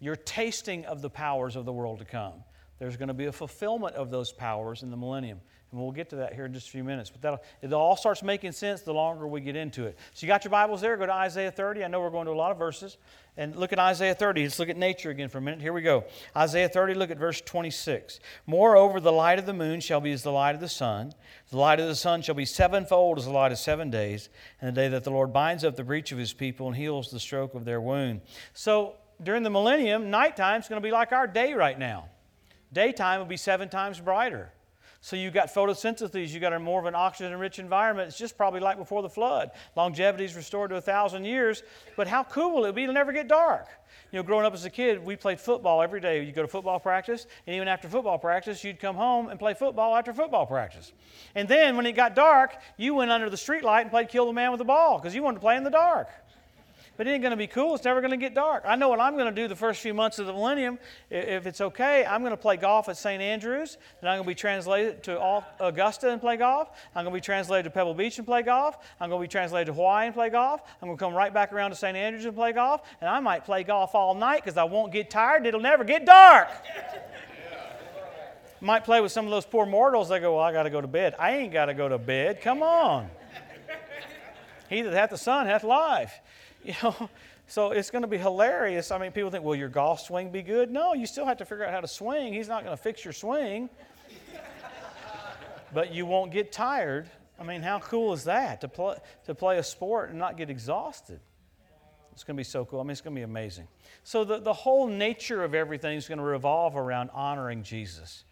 [0.00, 2.32] you're tasting of the powers of the world to come.
[2.78, 5.40] there's going to be a fulfillment of those powers in the millennium.
[5.74, 7.10] And we'll get to that here in just a few minutes.
[7.10, 9.98] But that it all starts making sense the longer we get into it.
[10.12, 10.96] So you got your Bibles there?
[10.96, 11.82] Go to Isaiah 30.
[11.82, 12.96] I know we're going to a lot of verses.
[13.36, 14.44] And look at Isaiah 30.
[14.44, 15.60] Let's look at nature again for a minute.
[15.60, 16.04] Here we go.
[16.36, 18.20] Isaiah 30, look at verse 26.
[18.46, 21.12] Moreover, the light of the moon shall be as the light of the sun.
[21.50, 24.28] The light of the sun shall be sevenfold as the light of seven days,
[24.60, 27.10] and the day that the Lord binds up the breach of his people and heals
[27.10, 28.20] the stroke of their wound.
[28.52, 32.10] So during the millennium, nighttime is going to be like our day right now.
[32.72, 34.52] Daytime will be seven times brighter.
[35.04, 38.08] So you've got photosynthesis, you've got a more of an oxygen rich environment.
[38.08, 39.50] It's just probably like before the flood.
[39.76, 41.62] Longevity is restored to a thousand years.
[41.94, 42.84] But how cool will it be?
[42.84, 43.68] It'll never get dark.
[44.12, 46.24] You know, growing up as a kid, we played football every day.
[46.24, 49.52] You go to football practice, and even after football practice, you'd come home and play
[49.52, 50.90] football after football practice.
[51.34, 54.24] And then when it got dark, you went under the street light and played kill
[54.24, 56.08] the man with the ball because you wanted to play in the dark.
[56.96, 57.74] But it ain't going to be cool.
[57.74, 58.62] It's never going to get dark.
[58.66, 60.78] I know what I'm going to do the first few months of the millennium.
[61.10, 63.20] If it's okay, I'm going to play golf at St.
[63.20, 63.78] Andrews.
[64.00, 66.70] Then I'm going to be translated to Augusta and play golf.
[66.94, 68.78] I'm going to be translated to Pebble Beach and play golf.
[69.00, 70.62] I'm going to be translated to Hawaii and play golf.
[70.80, 71.96] I'm going to come right back around to St.
[71.96, 72.82] Andrews and play golf.
[73.00, 76.06] And I might play golf all night because I won't get tired it'll never get
[76.06, 76.48] dark.
[78.60, 80.08] might play with some of those poor mortals.
[80.08, 81.14] They go, Well, I got to go to bed.
[81.18, 82.40] I ain't got to go to bed.
[82.40, 83.10] Come on.
[84.68, 86.20] He that hath the Son hath life.
[86.66, 87.10] You know,
[87.46, 88.90] so it's going to be hilarious.
[88.90, 90.70] I mean, people think, will your golf swing be good?
[90.70, 92.32] No, you still have to figure out how to swing.
[92.32, 93.68] He's not going to fix your swing.
[95.74, 97.10] but you won't get tired.
[97.38, 98.96] I mean, how cool is that to play,
[99.26, 101.20] to play a sport and not get exhausted?
[102.12, 102.80] It's going to be so cool.
[102.80, 103.68] I mean, it's going to be amazing.
[104.04, 108.24] So, the, the whole nature of everything is going to revolve around honoring Jesus.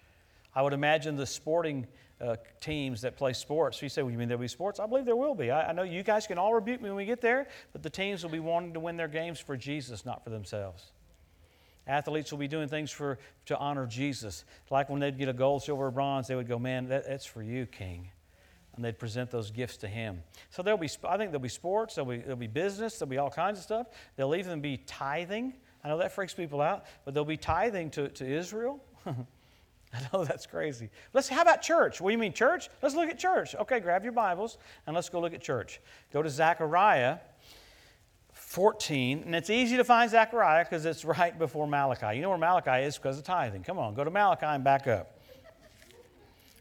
[0.54, 1.86] I would imagine the sporting
[2.22, 3.82] uh, teams that play sports.
[3.82, 4.78] You say, well, you mean there'll be sports?
[4.78, 5.50] I believe there will be.
[5.50, 7.90] I, I, know you guys can all rebuke me when we get there, but the
[7.90, 10.92] teams will be wanting to win their games for Jesus, not for themselves.
[11.86, 14.44] Athletes will be doing things for, to honor Jesus.
[14.70, 17.26] Like when they'd get a gold, silver, or bronze, they would go, man, that, that's
[17.26, 18.08] for you, King.
[18.76, 20.22] And they'd present those gifts to him.
[20.50, 23.18] So there'll be, I think there'll be sports, there'll be, there'll be business, there'll be
[23.18, 23.88] all kinds of stuff.
[24.16, 25.54] There'll even be tithing.
[25.82, 28.80] I know that freaks people out, but there'll be tithing to, to Israel.
[29.94, 30.90] I know that's crazy.
[31.12, 32.00] Let's how about church?
[32.00, 32.70] What do you mean church?
[32.82, 33.54] Let's look at church.
[33.54, 35.80] Okay, grab your Bibles and let's go look at church.
[36.12, 37.18] Go to Zechariah
[38.32, 42.16] 14, and it's easy to find Zechariah because it's right before Malachi.
[42.16, 43.62] You know where Malachi is because of tithing.
[43.62, 45.18] Come on, go to Malachi and back up.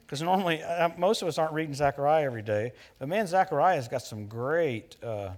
[0.01, 4.01] Because normally, uh, most of us aren't reading Zechariah every day, but man, Zechariah's got
[4.01, 5.29] some great, uh,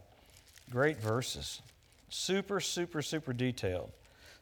[0.71, 1.61] great verses.
[2.09, 3.91] Super, super, super detailed.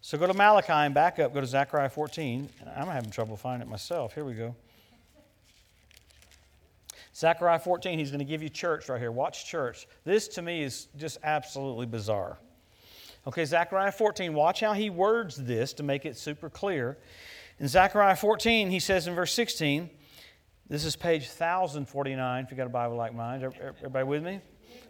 [0.04, 2.50] So go to Malachi and back up, go to Zechariah 14.
[2.76, 4.16] I'm having trouble finding it myself.
[4.16, 4.56] Here we go.
[7.16, 9.12] Zechariah 14, he's going to give you church right here.
[9.12, 9.88] Watch church.
[10.04, 12.40] This to me is just absolutely bizarre.
[13.28, 16.98] Okay, Zechariah 14, watch how he words this to make it super clear.
[17.60, 19.88] In Zechariah 14, he says in verse 16,
[20.68, 23.44] this is page 1049 if you got a Bible like mine.
[23.44, 24.40] Everybody with me?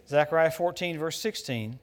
[0.08, 1.78] Zechariah 14, verse 16.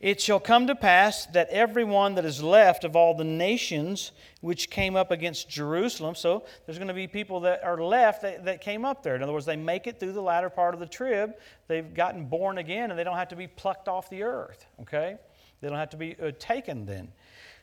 [0.00, 4.70] It shall come to pass that everyone that is left of all the nations which
[4.70, 8.62] came up against Jerusalem, so there's going to be people that are left that, that
[8.62, 9.14] came up there.
[9.14, 11.34] In other words, they make it through the latter part of the trib.
[11.68, 15.18] They've gotten born again and they don't have to be plucked off the earth, okay?
[15.60, 17.12] They don't have to be uh, taken then.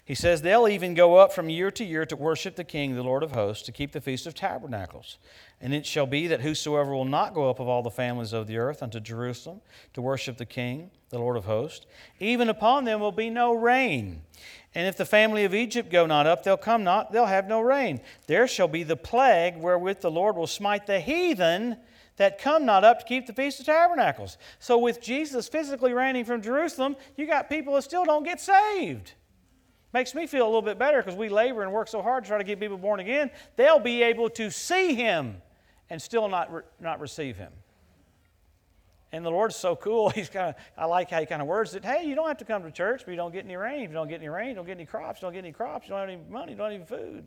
[0.08, 3.04] He says they'll even go up from year to year to worship the King, the
[3.04, 5.18] Lord of hosts, to keep the Feast of Tabernacles.
[5.60, 8.48] And it shall be that whosoever will not go up of all the families of
[8.48, 9.60] the earth unto Jerusalem
[9.94, 11.86] to worship the King, the Lord of hosts,
[12.22, 14.22] even upon them will be no rain.
[14.74, 17.60] And if the family of Egypt go not up, they'll come not, they'll have no
[17.60, 18.00] rain.
[18.28, 21.76] There shall be the plague wherewith the Lord will smite the heathen
[22.16, 24.38] that come not up to keep the Feast of Tabernacles.
[24.60, 29.12] So, with Jesus physically reigning from Jerusalem, you got people that still don't get saved.
[29.94, 32.28] Makes me feel a little bit better because we labor and work so hard to
[32.28, 33.32] try to get people born again.
[33.56, 35.42] They'll be able to see Him
[35.90, 37.52] and still not, re- not receive Him.
[39.12, 40.10] And the Lord's so cool.
[40.16, 41.86] He's kind of, I like how he kind of words it.
[41.86, 43.84] Hey, you don't have to come to church, but you don't get any rain.
[43.84, 45.22] If you don't get any rain, you don't get any crops.
[45.22, 45.88] You don't get any crops.
[45.88, 46.52] You don't have any money.
[46.52, 47.26] You don't have any food.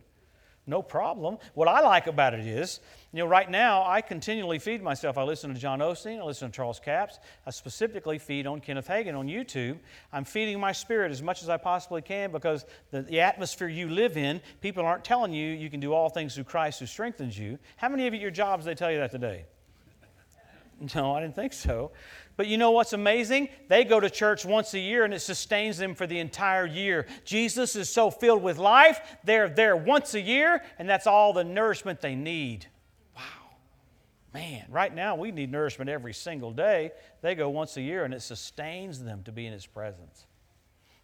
[0.71, 1.39] No problem.
[1.55, 2.79] What I like about it is,
[3.13, 5.19] you know, right now I continually feed myself.
[5.19, 7.19] I listen to John Osteen, I listen to Charles Capps.
[7.45, 9.81] I specifically feed on Kenneth Hagin on YouTube.
[10.13, 13.89] I'm feeding my spirit as much as I possibly can because the, the atmosphere you
[13.89, 17.37] live in, people aren't telling you you can do all things through Christ who strengthens
[17.37, 17.59] you.
[17.77, 19.47] How many of you at your jobs they tell you that today?
[20.95, 21.91] No, I didn't think so.
[22.37, 23.49] But you know what's amazing?
[23.69, 27.07] They go to church once a year and it sustains them for the entire year.
[27.25, 31.45] Jesus is so filled with life, they're there once a year, and that's all the
[31.45, 32.67] nourishment they need.
[33.15, 33.23] Wow.
[34.33, 36.93] Man, right now we need nourishment every single day.
[37.21, 40.27] They go once a year and it sustains them to be in His presence.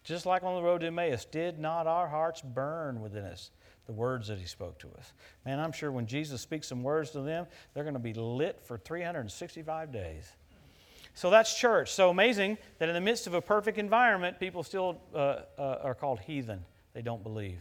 [0.03, 3.51] Just like on the road to Emmaus, did not our hearts burn within us
[3.87, 5.13] the words that he spoke to us.
[5.45, 8.61] Man, I'm sure when Jesus speaks some words to them, they're going to be lit
[8.63, 10.31] for 365 days.
[11.17, 11.91] So that's church.
[11.93, 15.95] So amazing that in the midst of a perfect environment, people still uh, uh, are
[15.95, 16.63] called heathen.
[16.93, 17.59] They don't believe.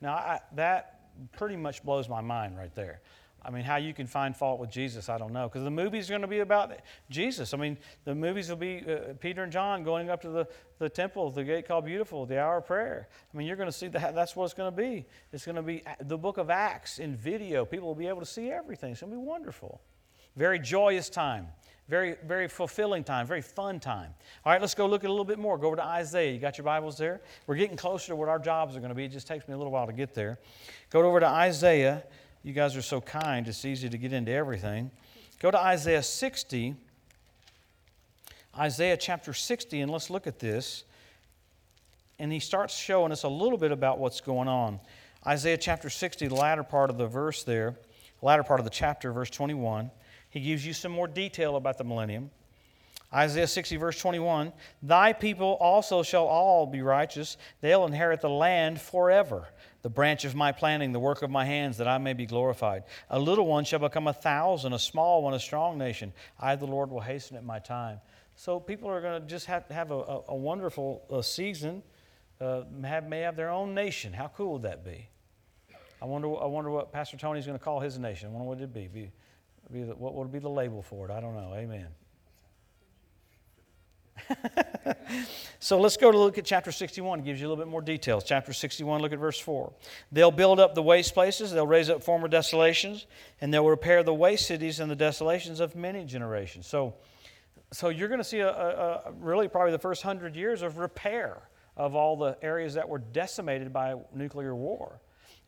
[0.00, 1.00] Now, I, that
[1.32, 3.00] pretty much blows my mind right there.
[3.44, 5.48] I mean, how you can find fault with Jesus, I don't know.
[5.48, 6.74] Because the movie's going to be about
[7.10, 7.52] Jesus.
[7.52, 10.46] I mean, the movies will be uh, Peter and John going up to the,
[10.78, 13.08] the temple, the gate called Beautiful, the hour of prayer.
[13.34, 14.14] I mean, you're going to see that.
[14.14, 15.06] That's what it's going to be.
[15.32, 17.64] It's going to be the book of Acts in video.
[17.64, 18.92] People will be able to see everything.
[18.92, 19.80] It's going to be wonderful.
[20.36, 21.48] Very joyous time.
[21.88, 24.14] Very, very fulfilling time, very fun time.
[24.44, 25.58] All right, let's go look at a little bit more.
[25.58, 26.32] Go over to Isaiah.
[26.32, 27.20] You got your Bibles there?
[27.46, 29.04] We're getting closer to what our jobs are going to be.
[29.04, 30.38] It just takes me a little while to get there.
[30.90, 32.04] Go over to Isaiah
[32.44, 34.90] you guys are so kind, it's easy to get into everything.
[35.38, 36.74] Go to Isaiah 60.
[38.58, 40.84] Isaiah chapter 60, and let's look at this.
[42.18, 44.80] And he starts showing us a little bit about what's going on.
[45.26, 47.76] Isaiah chapter 60, the latter part of the verse there,
[48.20, 49.90] the latter part of the chapter, verse 21,
[50.32, 52.30] he gives you some more detail about the millennium.
[53.14, 58.80] Isaiah 60, verse 21 Thy people also shall all be righteous, they'll inherit the land
[58.80, 59.46] forever
[59.82, 62.84] the branch of my planting, the work of my hands, that I may be glorified.
[63.10, 66.12] A little one shall become a thousand, a small one a strong nation.
[66.40, 68.00] I, the Lord, will hasten at my time.
[68.36, 71.82] So people are going to just have have a, a, a wonderful uh, season,
[72.40, 74.12] uh, have, may have their own nation.
[74.12, 75.08] How cool would that be?
[76.00, 78.28] I wonder, I wonder what Pastor Tony's going to call his nation.
[78.28, 78.88] I wonder what it'd be.
[78.88, 79.12] be,
[79.72, 81.12] be the, what would be the label for it?
[81.12, 81.54] I don't know.
[81.54, 81.88] Amen.
[85.60, 87.20] so let's go to look at chapter 61.
[87.20, 88.24] It gives you a little bit more details.
[88.24, 89.72] Chapter 61, look at verse 4.
[90.10, 93.06] They'll build up the waste places, they'll raise up former desolations,
[93.40, 96.66] and they'll repair the waste cities and the desolations of many generations.
[96.66, 96.94] So,
[97.72, 100.78] so you're going to see a, a, a really probably the first hundred years of
[100.78, 105.00] repair of all the areas that were decimated by nuclear war.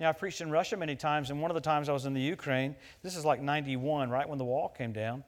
[0.07, 2.21] I've preached in Russia many times, and one of the times I was in the
[2.21, 5.25] Ukraine, this is like 91, right when the wall came down.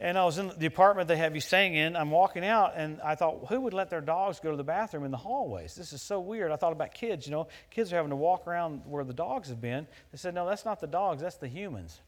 [0.00, 1.96] And I was in the apartment they have you staying in.
[1.96, 5.04] I'm walking out, and I thought, who would let their dogs go to the bathroom
[5.04, 5.74] in the hallways?
[5.74, 6.52] This is so weird.
[6.52, 7.26] I thought about kids.
[7.26, 9.88] You know, kids are having to walk around where the dogs have been.
[10.12, 12.00] They said, no, that's not the dogs, that's the humans.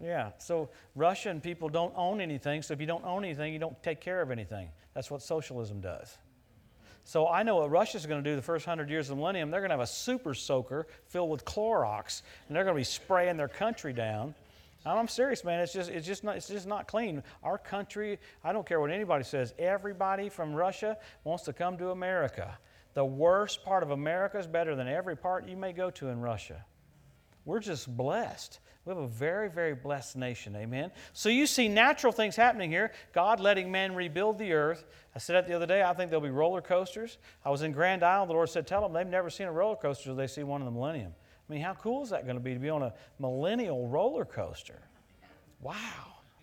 [0.00, 2.62] Yeah, so Russian people don't own anything.
[2.62, 4.70] So if you don't own anything, you don't take care of anything.
[4.94, 6.16] That's what socialism does.
[7.08, 9.50] So I know what Russia's going to do the first hundred years of the millennium.
[9.50, 12.84] They're going to have a super soaker filled with Clorox, and they're going to be
[12.84, 14.34] spraying their country down
[14.86, 15.60] I'm serious, man.
[15.60, 17.22] It's just, it's, just not, it's just not clean.
[17.42, 21.90] Our country, I don't care what anybody says, everybody from Russia wants to come to
[21.90, 22.56] America.
[22.94, 26.20] The worst part of America is better than every part you may go to in
[26.20, 26.64] Russia.
[27.48, 28.60] We're just blessed.
[28.84, 30.54] We have a very, very blessed nation.
[30.54, 30.90] Amen.
[31.14, 32.92] So you see natural things happening here.
[33.14, 34.84] God letting man rebuild the earth.
[35.16, 35.82] I said that the other day.
[35.82, 37.16] I think there'll be roller coasters.
[37.46, 38.26] I was in Grand Isle.
[38.26, 40.66] The Lord said, Tell them they've never seen a roller coaster they see one in
[40.66, 41.14] the millennium.
[41.48, 44.26] I mean, how cool is that going to be to be on a millennial roller
[44.26, 44.82] coaster?
[45.62, 45.74] Wow.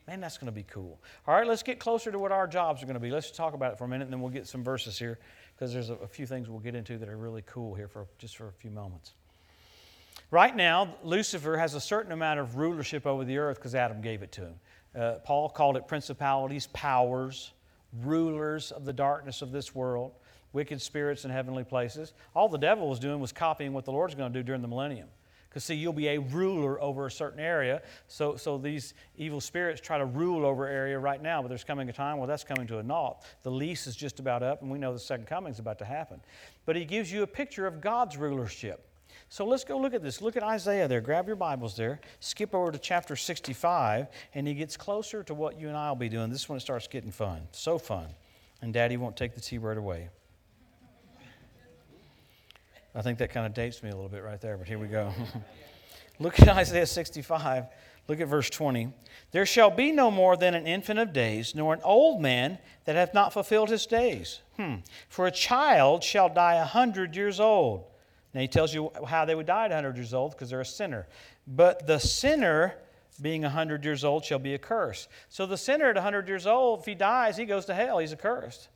[0.07, 0.99] Man, that's going to be cool.
[1.27, 3.11] All right, let's get closer to what our jobs are going to be.
[3.11, 5.19] Let's talk about it for a minute, and then we'll get some verses here
[5.55, 8.07] because there's a, a, few things we'll get into that are really cool here for
[8.17, 9.13] just for a few moments.
[10.31, 14.23] Right now, Lucifer has a certain amount of rulership over the earth because Adam gave
[14.23, 14.55] it to him.
[14.95, 17.53] Uh, Paul called it principalities, powers,
[18.03, 20.13] rulers of the darkness of this world
[20.55, 22.13] wicked spirits in heavenly places.
[22.33, 24.67] All the devil was doing was copying what the Lord's going to do during the
[24.67, 25.09] millennium.
[25.49, 27.81] Because, see, you'll be a ruler over a certain area.
[28.07, 31.87] So, so these evil spirits try to rule over area right now, but there's coming
[31.89, 33.23] a time where that's coming to a naught.
[33.43, 35.85] The lease is just about up, and we know the second coming is about to
[35.85, 36.19] happen.
[36.65, 38.85] But he gives you a picture of God's rulership.
[39.29, 40.21] So let's go look at this.
[40.21, 41.01] Look at Isaiah there.
[41.01, 41.99] Grab your Bibles there.
[42.19, 45.95] Skip over to chapter 65, and he gets closer to what you and I will
[45.95, 46.29] be doing.
[46.29, 47.41] This is when it starts getting fun.
[47.51, 48.07] So fun.
[48.61, 50.09] And Daddy won't take the T-bird away.
[52.93, 54.87] I think that kind of dates me a little bit right there, but here we
[54.87, 55.11] go.
[56.19, 57.65] Look at Isaiah 65.
[58.07, 58.93] Look at verse 20.
[59.31, 62.95] There shall be no more than an infant of days, nor an old man that
[62.95, 64.39] hath not fulfilled his days.
[64.57, 64.75] Hmm.
[65.09, 67.83] For a child shall die a hundred years old.
[68.35, 70.65] Now he tells you how they would die at hundred years old because they're a
[70.65, 71.07] sinner.
[71.47, 72.75] But the sinner,
[73.21, 75.07] being hundred years old, shall be accursed.
[75.29, 77.97] So the sinner at hundred years old, if he dies, he goes to hell.
[77.99, 78.67] He's accursed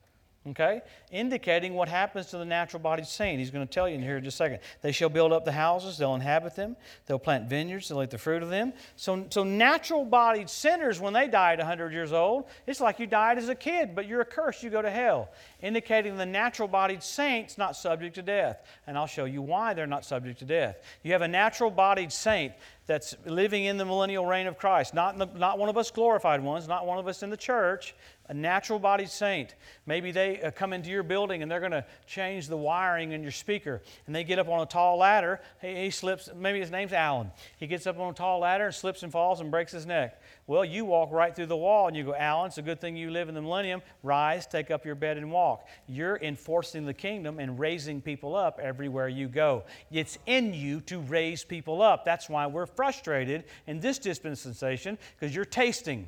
[0.47, 0.81] okay?
[1.11, 3.39] Indicating what happens to the natural bodied saint.
[3.39, 4.59] He's going to tell you in here in just a second.
[4.81, 6.75] They shall build up the houses, they'll inhabit them,
[7.05, 8.73] they'll plant vineyards, they'll eat the fruit of them.
[8.95, 13.07] So, so natural bodied sinners, when they die at 100 years old, it's like you
[13.07, 15.29] died as a kid, but you're accursed, you go to hell.
[15.61, 18.65] Indicating the natural bodied saint's not subject to death.
[18.87, 20.77] And I'll show you why they're not subject to death.
[21.03, 22.53] You have a natural bodied saint
[22.89, 24.95] that's living in the millennial reign of Christ.
[24.95, 27.93] Not, the, not one of us glorified ones, not one of us in the church,
[28.29, 29.55] a natural bodied saint.
[29.87, 33.23] Maybe they uh, come into your building and they're going to change the wiring in
[33.23, 33.81] your speaker.
[34.05, 35.41] And they get up on a tall ladder.
[35.59, 37.31] He, he slips, maybe his name's Alan.
[37.57, 40.21] He gets up on a tall ladder and slips and falls and breaks his neck.
[40.45, 42.95] Well, you walk right through the wall and you go, Alan, it's a good thing
[42.95, 43.81] you live in the millennium.
[44.03, 45.67] Rise, take up your bed, and walk.
[45.87, 49.63] You're enforcing the kingdom and raising people up everywhere you go.
[49.91, 52.05] It's in you to raise people up.
[52.05, 56.07] That's why we're frustrated in this dispensation because you're tasting.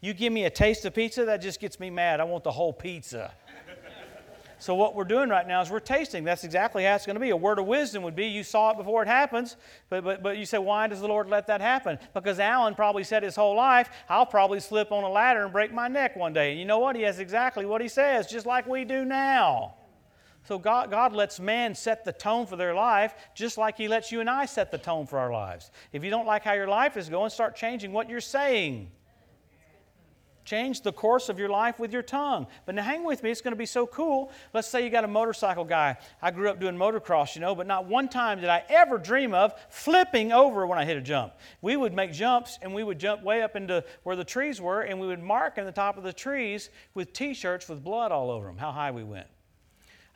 [0.00, 2.20] You give me a taste of pizza, that just gets me mad.
[2.20, 3.32] I want the whole pizza.
[4.58, 6.24] So, what we're doing right now is we're tasting.
[6.24, 7.28] That's exactly how it's going to be.
[7.28, 9.56] A word of wisdom would be you saw it before it happens,
[9.90, 11.98] but, but, but you say, why does the Lord let that happen?
[12.14, 15.74] Because Alan probably said his whole life, I'll probably slip on a ladder and break
[15.74, 16.52] my neck one day.
[16.52, 16.96] And you know what?
[16.96, 19.74] He has exactly what he says, just like we do now.
[20.44, 24.12] So, God, God lets man set the tone for their life, just like He lets
[24.12, 25.72] you and I set the tone for our lives.
[25.92, 28.90] If you don't like how your life is going, start changing what you're saying.
[30.46, 32.46] Change the course of your life with your tongue.
[32.66, 34.30] But now hang with me, it's going to be so cool.
[34.54, 35.98] Let's say you got a motorcycle guy.
[36.22, 39.34] I grew up doing motocross, you know, but not one time did I ever dream
[39.34, 41.32] of flipping over when I hit a jump.
[41.62, 44.82] We would make jumps and we would jump way up into where the trees were
[44.82, 48.12] and we would mark in the top of the trees with t shirts with blood
[48.12, 49.26] all over them, how high we went.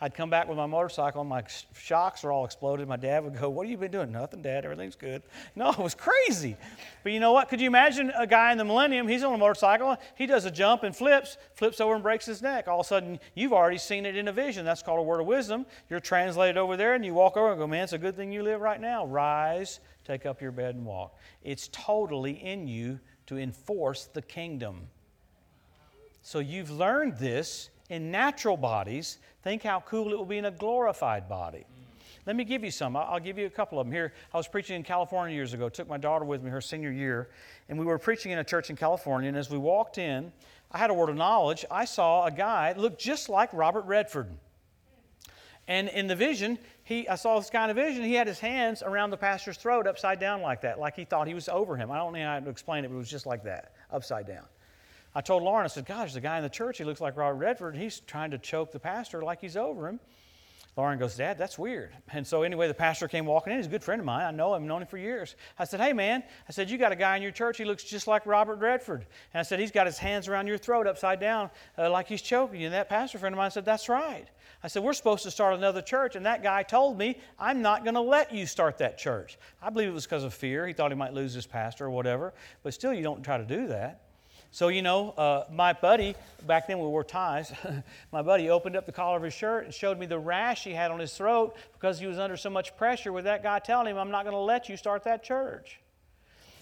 [0.03, 1.45] I'd come back with my motorcycle and my
[1.75, 2.89] shocks are all exploded.
[2.89, 4.11] My dad would go, What have you been doing?
[4.11, 4.65] Nothing, Dad.
[4.65, 5.23] Everything's good.
[5.55, 6.57] No, it was crazy.
[7.03, 7.51] But you know what?
[7.51, 9.07] Could you imagine a guy in the millennium?
[9.07, 9.99] He's on a motorcycle.
[10.15, 12.67] He does a jump and flips, flips over and breaks his neck.
[12.67, 14.65] All of a sudden, you've already seen it in a vision.
[14.65, 15.67] That's called a word of wisdom.
[15.91, 18.33] You're translated over there and you walk over and go, Man, it's a good thing
[18.33, 19.05] you live right now.
[19.05, 21.19] Rise, take up your bed and walk.
[21.43, 24.89] It's totally in you to enforce the kingdom.
[26.23, 30.51] So you've learned this in natural bodies Think how cool it will be in a
[30.51, 31.65] glorified body.
[32.27, 32.97] Let me give you some.
[32.97, 34.13] I'll give you a couple of them here.
[34.35, 35.71] I was preaching in California years ago.
[35.71, 37.31] Took my daughter with me her senior year,
[37.69, 39.29] and we were preaching in a church in California.
[39.29, 40.31] And as we walked in,
[40.71, 41.65] I had a word of knowledge.
[41.71, 44.29] I saw a guy look just like Robert Redford.
[45.67, 48.05] And in the vision, he, I saw this in the vision.
[48.05, 51.27] He had his hands around the pastor's throat, upside down like that, like he thought
[51.27, 51.91] he was over him.
[51.91, 54.45] I don't know how to explain it, but it was just like that, upside down.
[55.15, 57.17] I told Lauren, I said, gosh, there's a guy in the church, he looks like
[57.17, 60.01] Robert Redford, and he's trying to choke the pastor like he's over him.
[60.77, 61.91] Lauren goes, Dad, that's weird.
[62.13, 63.59] And so, anyway, the pastor came walking in.
[63.59, 64.25] He's a good friend of mine.
[64.25, 65.35] I know him, known him for years.
[65.59, 67.59] I said, Hey, man, I said, You got a guy in your church.
[67.59, 69.05] He looks just like Robert Redford.
[69.35, 72.23] And I said, He's got his hands around your throat upside down uh, like he's
[72.23, 72.67] choking you.
[72.67, 74.27] And that pastor friend of mine said, That's right.
[74.63, 76.15] I said, We're supposed to start another church.
[76.15, 79.39] And that guy told me, I'm not going to let you start that church.
[79.61, 80.69] I believe it was because of fear.
[80.69, 82.33] He thought he might lose his pastor or whatever.
[82.63, 84.03] But still, you don't try to do that.
[84.53, 87.53] So, you know, uh, my buddy, back then we wore ties,
[88.13, 90.73] my buddy opened up the collar of his shirt and showed me the rash he
[90.73, 93.87] had on his throat because he was under so much pressure with that guy telling
[93.87, 95.79] him, I'm not going to let you start that church.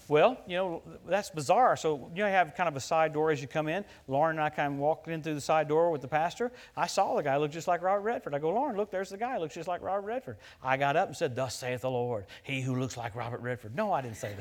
[0.09, 1.77] Well, you know, that's bizarre.
[1.77, 3.85] So you have kind of a side door as you come in.
[4.07, 6.51] Lauren and I kind of walked in through the side door with the pastor.
[6.75, 8.35] I saw the guy look just like Robert Redford.
[8.35, 10.39] I go, Lauren, look, there's the guy looks just like Robert Redford.
[10.63, 13.77] I got up and said, Thus saith the Lord, he who looks like Robert Redford.
[13.77, 14.35] No, I didn't say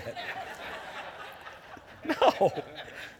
[2.05, 2.21] that.
[2.21, 2.51] no.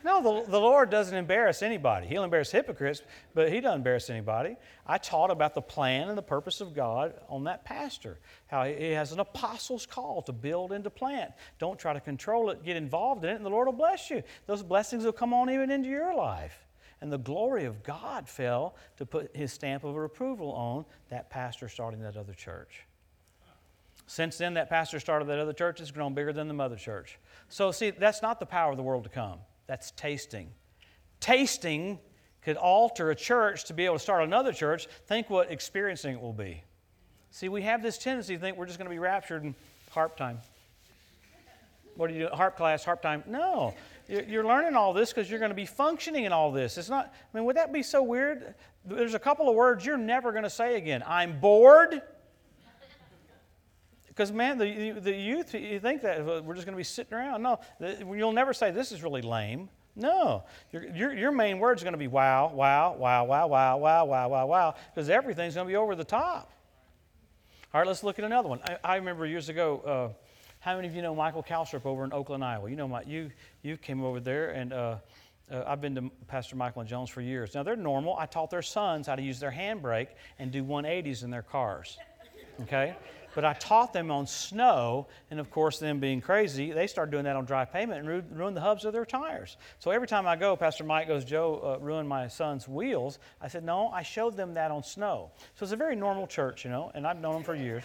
[0.07, 2.07] No, the, the Lord doesn't embarrass anybody.
[2.07, 3.01] He'll embarrass hypocrites,
[3.33, 4.55] but He doesn't embarrass anybody.
[4.85, 8.91] I taught about the plan and the purpose of God on that pastor, how he
[8.91, 11.33] has an apostle's call to build and to plant.
[11.59, 14.23] Don't try to control it, get involved in it, and the Lord will bless you.
[14.45, 16.65] Those blessings will come on even into your life.
[17.01, 21.67] And the glory of God fell to put His stamp of approval on that pastor
[21.67, 22.85] starting that other church.
[24.05, 25.81] Since then, that pastor started that other church.
[25.81, 27.19] It's grown bigger than the mother church.
[27.49, 29.39] So, see, that's not the power of the world to come.
[29.67, 30.49] That's tasting.
[31.19, 31.99] Tasting
[32.41, 34.87] could alter a church to be able to start another church.
[35.07, 36.63] Think what experiencing it will be.
[37.31, 39.53] See, we have this tendency to think we're just going to be raptured in
[39.91, 40.39] harp time.
[41.95, 42.35] What do you do?
[42.35, 43.23] Harp class, harp time?
[43.27, 43.73] No.
[44.07, 46.77] You're learning all this because you're going to be functioning in all this.
[46.77, 48.55] It's not, I mean, would that be so weird?
[48.85, 51.03] There's a couple of words you're never going to say again.
[51.05, 52.01] I'm bored.
[54.17, 57.43] Because, man, the, the youth, you think that we're just going to be sitting around.
[57.43, 59.69] No, you'll never say, this is really lame.
[59.95, 60.43] No.
[60.71, 64.05] Your, your, your main word is going to be wow, wow, wow, wow, wow, wow,
[64.05, 66.51] wow, wow, wow, because everything's going to be over the top.
[67.71, 68.59] All right, let's look at another one.
[68.67, 70.23] I, I remember years ago, uh,
[70.61, 72.71] how many of you know Michael Calstrip over in Oakland, Iowa?
[72.71, 73.29] You know, my, you,
[73.61, 74.95] you came over there, and uh,
[75.51, 77.53] uh, I've been to Pastor Michael and Jones for years.
[77.53, 78.17] Now, they're normal.
[78.17, 80.07] I taught their sons how to use their handbrake
[80.39, 81.99] and do 180s in their cars.
[82.61, 82.95] Okay?
[83.37, 87.25] But I taught them on snow, and of course, them being crazy, they started doing
[87.25, 89.57] that on dry pavement and ruined the hubs of their tires.
[89.77, 93.19] So every time I go, Pastor Mike goes, Joe uh, ruined my son's wheels.
[93.39, 95.29] I said, No, I showed them that on snow.
[95.53, 97.83] So it's a very normal church, you know, and I've known them for years.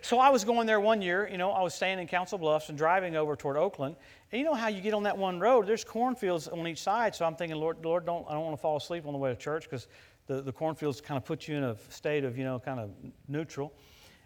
[0.00, 2.68] So I was going there one year, you know, I was staying in Council Bluffs
[2.68, 3.96] and driving over toward Oakland.
[4.30, 7.14] And you know how you get on that one road, there's cornfields on each side.
[7.14, 9.30] So I'm thinking, Lord, Lord, don't, I don't want to fall asleep on the way
[9.30, 9.88] to church because
[10.26, 12.90] the, the cornfields kind of put you in a state of, you know, kind of
[13.28, 13.72] neutral.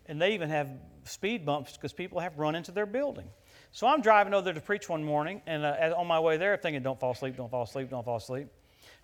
[0.07, 0.68] And they even have
[1.05, 3.28] speed bumps because people have run into their building.
[3.72, 6.55] So I'm driving over there to preach one morning, and uh, on my way there,
[6.55, 8.49] I'm thinking, don't fall asleep, don't fall asleep, don't fall asleep.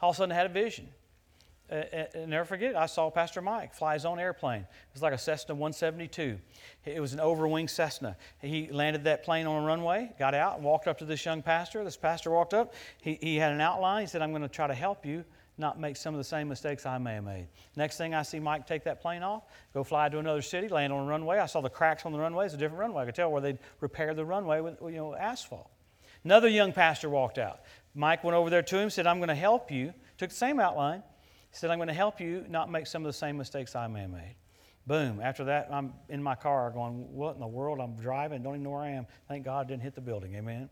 [0.00, 0.88] All of a sudden, I had a vision.
[1.70, 1.76] Uh,
[2.14, 4.60] and never forget, it, I saw Pastor Mike fly his own airplane.
[4.60, 6.38] It was like a Cessna 172.
[6.84, 8.16] It was an overwing Cessna.
[8.40, 11.42] He landed that plane on a runway, got out, and walked up to this young
[11.42, 11.82] pastor.
[11.82, 12.74] This pastor walked up.
[13.00, 14.02] He, he had an outline.
[14.02, 15.24] He said, I'm going to try to help you
[15.56, 17.46] not make some of the same mistakes I may have made.
[17.76, 20.92] Next thing I see Mike take that plane off, go fly to another city, land
[20.92, 21.38] on a runway.
[21.38, 22.46] I saw the cracks on the runway.
[22.46, 23.02] It's a different runway.
[23.02, 25.70] I could tell where they'd repaired the runway with you know, asphalt.
[26.24, 27.60] Another young pastor walked out.
[27.94, 29.92] Mike went over there to him, said, I'm going to help you.
[30.18, 31.02] Took the same outline.
[31.52, 34.02] Said, I'm going to help you not make some of the same mistakes I may
[34.02, 34.34] have made.
[34.86, 35.20] Boom.
[35.22, 37.78] After that, I'm in my car going, What in the world?
[37.80, 39.06] I'm driving, don't even know where I am.
[39.28, 40.34] Thank God I didn't hit the building.
[40.34, 40.68] Amen.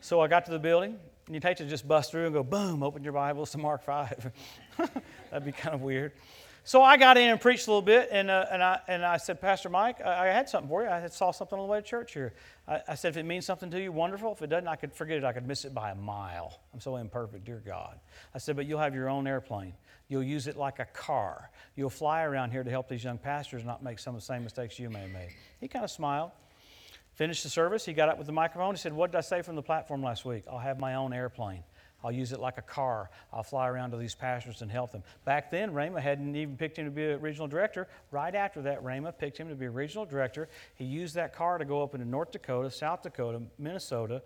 [0.00, 2.42] So I got to the building, and you'd hate to just bust through and go,
[2.42, 4.32] boom, open your Bibles to Mark 5.
[5.30, 6.12] That'd be kind of weird.
[6.64, 9.16] So I got in and preached a little bit, and, uh, and, I, and I
[9.16, 10.88] said, Pastor Mike, I, I, had something for you.
[10.88, 12.34] I saw something on the way to church here.
[12.68, 14.30] I, I, said, if it means something to you, wonderful.
[14.30, 15.24] If it doesn't, I could forget it.
[15.24, 16.60] I could miss it by a mile.
[16.72, 17.98] I'm so imperfect, dear God.
[18.32, 19.74] I said, but you'll have your own airplane.
[20.06, 21.50] You'll use it like a car.
[21.74, 24.44] You'll fly around here to help these young pastors not make some of the same
[24.44, 25.30] mistakes you may have made.
[25.58, 26.30] He kind of smiled.
[27.22, 27.84] Finished the service.
[27.84, 28.74] He got up with the microphone.
[28.74, 30.42] He said, What did I say from the platform last week?
[30.50, 31.62] I'll have my own airplane.
[32.02, 33.10] I'll use it like a car.
[33.32, 35.04] I'll fly around to these pastors and help them.
[35.24, 37.86] Back then, Rhema hadn't even picked him to be a regional director.
[38.10, 40.48] Right after that, Rhema picked him to be a regional director.
[40.74, 44.20] He used that car to go up into North Dakota, South Dakota, Minnesota,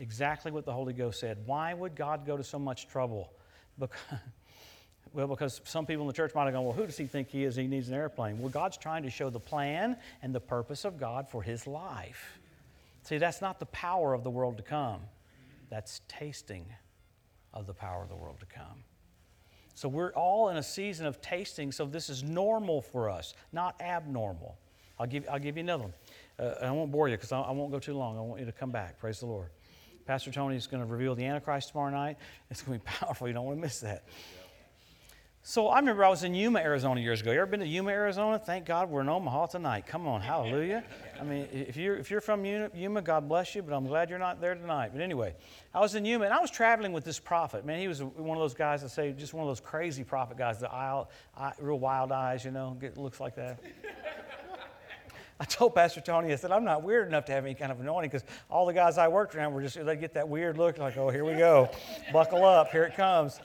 [0.00, 1.38] exactly what the Holy Ghost said.
[1.46, 3.30] Why would God go to so much trouble?
[3.78, 3.96] Because,
[5.12, 7.28] well, because some people in the church might have gone, well, who does he think
[7.28, 7.54] he is?
[7.54, 8.40] He needs an airplane.
[8.40, 12.39] Well, God's trying to show the plan and the purpose of God for his life.
[13.10, 15.00] See, that's not the power of the world to come,
[15.68, 16.64] that's tasting
[17.52, 18.84] of the power of the world to come.
[19.74, 23.74] So we're all in a season of tasting, so this is normal for us, not
[23.80, 24.56] abnormal.
[24.96, 25.92] I'll give, I'll give you another one.
[26.38, 28.16] Uh, I won't bore you because I, I won't go too long.
[28.16, 29.00] I want you to come back.
[29.00, 29.48] Praise the Lord.
[30.06, 32.16] Pastor Tony is going to reveal the Antichrist tomorrow night.
[32.48, 33.26] It's going to be powerful.
[33.26, 34.04] You don't want to miss that.
[35.42, 37.32] So I remember I was in Yuma, Arizona years ago.
[37.32, 38.38] You ever been to Yuma, Arizona?
[38.38, 39.86] Thank God we're in Omaha tonight.
[39.86, 40.84] Come on, hallelujah.
[41.18, 44.18] I mean, if you're, if you're from Yuma, God bless you, but I'm glad you're
[44.18, 44.90] not there tonight.
[44.92, 45.34] But anyway,
[45.72, 47.64] I was in Yuma and I was traveling with this prophet.
[47.64, 50.36] Man, he was one of those guys that say, just one of those crazy prophet
[50.36, 53.60] guys, the eye, eye, real wild eyes, you know, get, looks like that.
[55.40, 57.80] I told Pastor Tony, I said, I'm not weird enough to have any kind of
[57.80, 60.76] anointing because all the guys I worked around were just, they get that weird look
[60.76, 61.70] like, oh, here we go.
[62.12, 63.40] Buckle up, here it comes.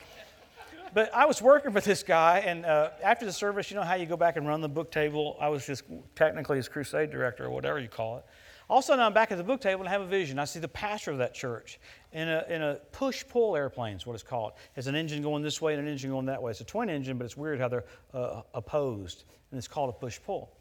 [0.96, 3.96] But I was working for this guy, and uh, after the service, you know how
[3.96, 5.36] you go back and run the book table?
[5.38, 5.84] I was just
[6.14, 8.24] technically his crusade director or whatever you call it.
[8.70, 10.38] All of a sudden, I'm back at the book table and I have a vision.
[10.38, 11.78] I see the pastor of that church
[12.12, 14.52] in a, in a push pull airplane, is what it's called.
[14.74, 16.50] It's an engine going this way and an engine going that way.
[16.50, 17.84] It's a twin engine, but it's weird how they're
[18.14, 20.56] uh, opposed, and it's called a push pull.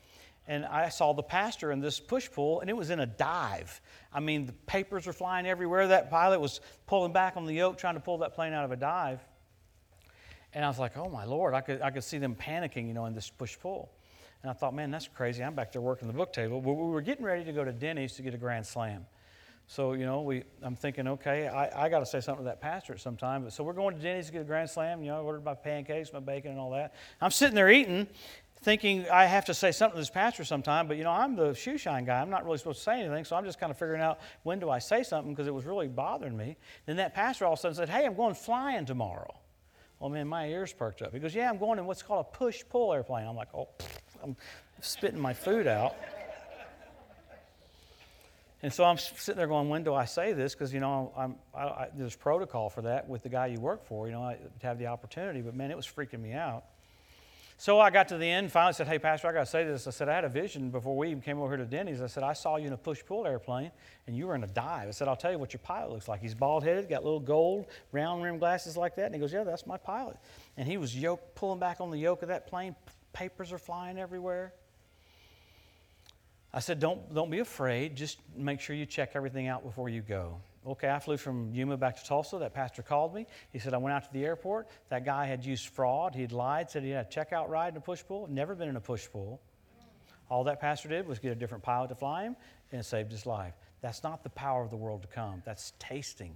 [0.50, 3.80] And I saw the pastor in this push pull, and it was in a dive.
[4.12, 5.88] I mean, the papers were flying everywhere.
[5.88, 8.74] That pilot was pulling back on the yoke, trying to pull that plane out of
[8.74, 9.22] a dive.
[10.56, 12.94] And I was like, oh my Lord, I could, I could see them panicking, you
[12.94, 13.92] know, in this push pull.
[14.42, 15.44] And I thought, man, that's crazy.
[15.44, 16.62] I'm back there working the book table.
[16.62, 19.06] But we were getting ready to go to Denny's to get a Grand Slam.
[19.68, 22.62] So, you know, we, I'm thinking, okay, I, I got to say something to that
[22.62, 23.44] pastor at some time.
[23.44, 25.02] But so we're going to Denny's to get a Grand Slam.
[25.02, 26.94] You know, I ordered my pancakes, my bacon, and all that.
[27.20, 28.08] I'm sitting there eating,
[28.62, 30.88] thinking I have to say something to this pastor sometime.
[30.88, 32.22] But, you know, I'm the shoe shine guy.
[32.22, 33.26] I'm not really supposed to say anything.
[33.26, 35.66] So I'm just kind of figuring out when do I say something because it was
[35.66, 36.56] really bothering me.
[36.86, 39.34] Then that pastor all of a sudden said, hey, I'm going flying tomorrow.
[40.06, 41.14] Well, man, my ears perked up.
[41.14, 43.26] He goes, Yeah, I'm going in what's called a push pull airplane.
[43.26, 43.70] I'm like, Oh,
[44.24, 44.36] I'm
[44.80, 45.96] spitting my food out.
[48.62, 50.54] And so I'm sitting there going, when do I say this?
[50.54, 53.84] Because, you know, I'm, I, I, there's protocol for that with the guy you work
[53.88, 55.42] for, you know, I, to have the opportunity.
[55.42, 56.66] But, man, it was freaking me out.
[57.58, 59.88] So I got to the end, finally said, Hey, Pastor, I got to say this.
[59.88, 62.02] I said, I had a vision before we even came over here to Denny's.
[62.02, 63.72] I said, I saw you in a push pull airplane
[64.08, 64.90] and you were in a dive.
[64.90, 66.22] I said, I'll tell you what your pilot looks like.
[66.22, 69.06] He's bald headed, got little gold, round rim glasses like that.
[69.06, 70.18] And he goes, Yeah, that's my pilot.
[70.58, 72.76] And he was yoke, pulling back on the yoke of that plane.
[73.14, 74.54] Papers are flying everywhere.
[76.54, 77.98] I said, don't, don't be afraid.
[77.98, 80.40] Just make sure you check everything out before you go.
[80.68, 82.40] Okay, I flew from Yuma back to Tulsa.
[82.40, 83.28] That pastor called me.
[83.52, 84.68] He said, I went out to the airport.
[84.90, 86.16] That guy had used fraud.
[86.16, 88.28] He'd lied, said he had a checkout ride in a push pull.
[88.28, 89.40] Never been in a push pull.
[90.28, 92.36] All that pastor did was get a different pilot to fly him,
[92.72, 93.54] and saved his life.
[93.82, 95.44] That's not the power of the world to come.
[95.46, 96.36] That's tasting.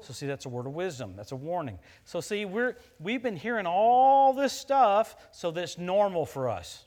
[0.00, 1.12] So, see, that's a word of wisdom.
[1.14, 1.78] That's a warning.
[2.04, 6.85] So, see, we're, we've been hearing all this stuff so that it's normal for us.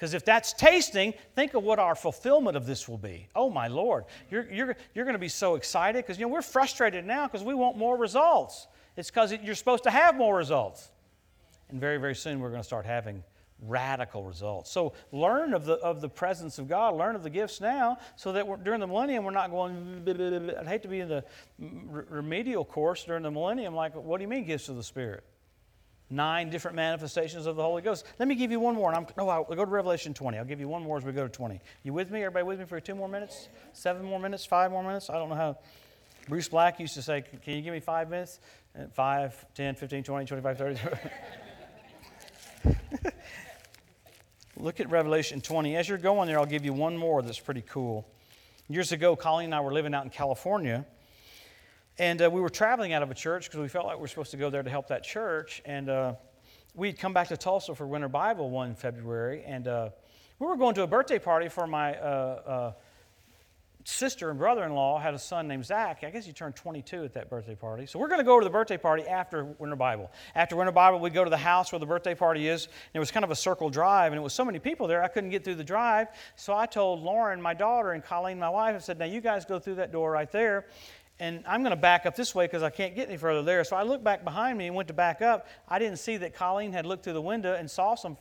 [0.00, 3.28] Because if that's tasting, think of what our fulfillment of this will be.
[3.36, 4.06] Oh, my Lord.
[4.30, 7.44] You're, you're, you're going to be so excited because, you know, we're frustrated now because
[7.44, 8.66] we want more results.
[8.96, 10.90] It's because you're supposed to have more results.
[11.68, 13.22] And very, very soon we're going to start having
[13.60, 14.70] radical results.
[14.70, 18.32] So learn of the, of the presence of God, learn of the gifts now, so
[18.32, 20.02] that during the millennium we're not going,
[20.58, 21.24] I'd hate to be in the
[21.58, 25.24] remedial course during the millennium, like, what do you mean gifts of the Spirit?
[26.12, 28.04] Nine different manifestations of the Holy Ghost.
[28.18, 28.90] Let me give you one more.
[28.92, 30.38] And I'm, oh, I'll go to Revelation 20.
[30.38, 31.60] I'll give you one more as we go to 20.
[31.84, 32.20] You with me?
[32.24, 33.48] Everybody with me for two more minutes?
[33.72, 34.44] Seven more minutes?
[34.44, 35.08] Five more minutes?
[35.08, 35.58] I don't know how.
[36.28, 38.40] Bruce Black used to say, Can you give me five minutes?
[38.78, 40.78] Uh, 5, 10, 15, 20, 25, 30.
[44.56, 45.76] Look at Revelation 20.
[45.76, 48.06] As you're going there, I'll give you one more that's pretty cool.
[48.68, 50.86] Years ago, Colleen and I were living out in California,
[52.00, 54.08] and uh, we were traveling out of a church because we felt like we were
[54.08, 55.60] supposed to go there to help that church.
[55.66, 56.14] And uh,
[56.74, 59.90] we'd come back to Tulsa for Winter Bible one February, and uh,
[60.38, 62.72] we were going to a birthday party for my uh, uh,
[63.84, 66.02] sister and brother in law had a son named Zach.
[66.02, 67.84] I guess he turned 22 at that birthday party.
[67.84, 70.10] So we're going to go to the birthday party after Winter Bible.
[70.34, 72.64] After Winter Bible, we'd go to the house where the birthday party is.
[72.64, 75.02] And it was kind of a circle drive, and it was so many people there,
[75.02, 76.08] I couldn't get through the drive.
[76.36, 79.44] So I told Lauren, my daughter, and Colleen, my wife, I said, Now you guys
[79.44, 80.66] go through that door right there
[81.20, 83.62] and I'm going to back up this way because I can't get any further there.
[83.62, 85.46] So I looked back behind me and went to back up.
[85.68, 88.16] I didn't see that Colleen had looked through the window and saw some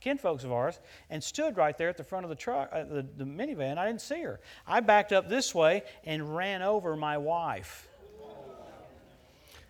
[0.00, 3.06] kinfolks of ours and stood right there at the front of the truck, uh, the,
[3.18, 3.76] the minivan.
[3.76, 4.40] I didn't see her.
[4.66, 7.88] I backed up this way and ran over my wife.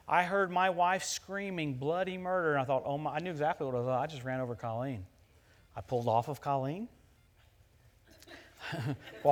[0.06, 3.66] I heard my wife screaming bloody murder, and I thought, oh my, I knew exactly
[3.66, 4.02] what I thought.
[4.02, 5.06] I just ran over Colleen.
[5.74, 6.88] I pulled off of Colleen,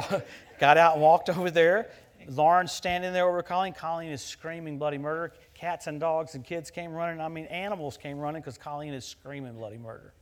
[0.59, 1.91] got out and walked over there,
[2.29, 3.73] Lauren's standing there over Colleen.
[3.73, 5.33] Colleen is screaming bloody murder.
[5.55, 7.20] Cats and dogs and kids came running.
[7.20, 10.14] I mean, animals came running because Colleen is screaming bloody murder.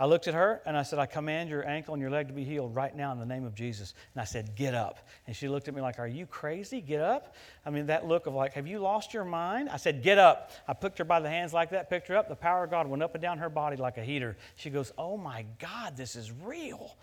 [0.00, 2.32] I looked at her and I said, I command your ankle and your leg to
[2.32, 3.94] be healed right now in the name of Jesus.
[4.14, 4.98] And I said, Get up.
[5.26, 6.80] And she looked at me like, Are you crazy?
[6.80, 7.34] Get up?
[7.66, 9.68] I mean, that look of like, Have you lost your mind?
[9.68, 10.52] I said, Get up.
[10.68, 12.28] I picked her by the hands like that, picked her up.
[12.28, 14.36] The power of God went up and down her body like a heater.
[14.56, 16.96] She goes, Oh my God, this is real.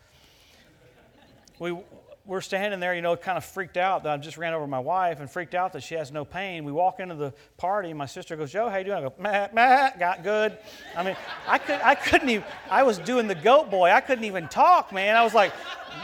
[1.60, 1.78] We,
[2.26, 4.80] we're standing there, you know, kind of freaked out that I just ran over my
[4.80, 6.64] wife and freaked out that she has no pain.
[6.66, 8.98] We walk into the party, and my sister goes, Joe, how you doing?
[8.98, 10.58] I go, meh, meh, got good.
[10.98, 11.16] I mean,
[11.48, 13.92] I, could, I couldn't even, I was doing the goat boy.
[13.92, 15.16] I couldn't even talk, man.
[15.16, 15.54] I was like,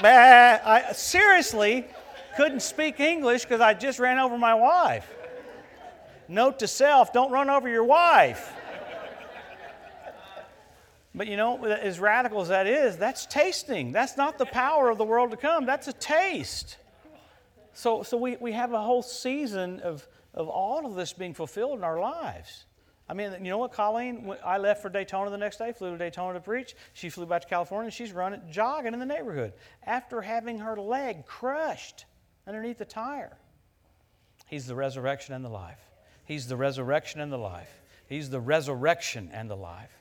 [0.04, 0.60] meh.
[0.64, 1.88] I seriously
[2.38, 5.12] couldn't speak English because I just ran over my wife.
[6.28, 8.54] Note to self, don't run over your wife.
[11.14, 13.92] But you know, as radical as that is, that's tasting.
[13.92, 16.78] That's not the power of the world to come, that's a taste.
[17.74, 21.78] So, so we, we have a whole season of, of all of this being fulfilled
[21.78, 22.66] in our lives.
[23.08, 24.34] I mean, you know what, Colleen?
[24.46, 26.76] I left for Daytona the next day, flew to Daytona to preach.
[26.94, 27.88] She flew back to California.
[27.88, 29.52] And she's running, jogging in the neighborhood
[29.86, 32.06] after having her leg crushed
[32.48, 33.38] underneath the tire.
[34.48, 35.80] He's the resurrection and the life.
[36.24, 37.82] He's the resurrection and the life.
[38.08, 39.92] He's the resurrection and the life.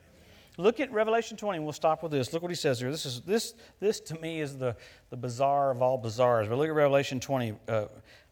[0.61, 2.33] Look at Revelation 20, and we'll stop with this.
[2.33, 2.91] Look what he says here.
[2.91, 4.77] This, is, this, this to me is the,
[5.09, 6.49] the bizarre of all bizarres.
[6.49, 7.87] But look at Revelation 20, uh,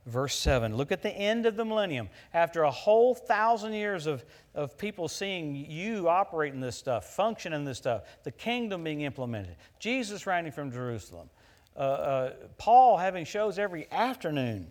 [0.06, 0.76] verse 7.
[0.76, 2.08] Look at the end of the millennium.
[2.34, 4.24] After a whole thousand years of,
[4.54, 10.26] of people seeing you operating this stuff, functioning this stuff, the kingdom being implemented, Jesus
[10.26, 11.30] reigning from Jerusalem,
[11.76, 14.66] uh, uh, Paul having shows every afternoon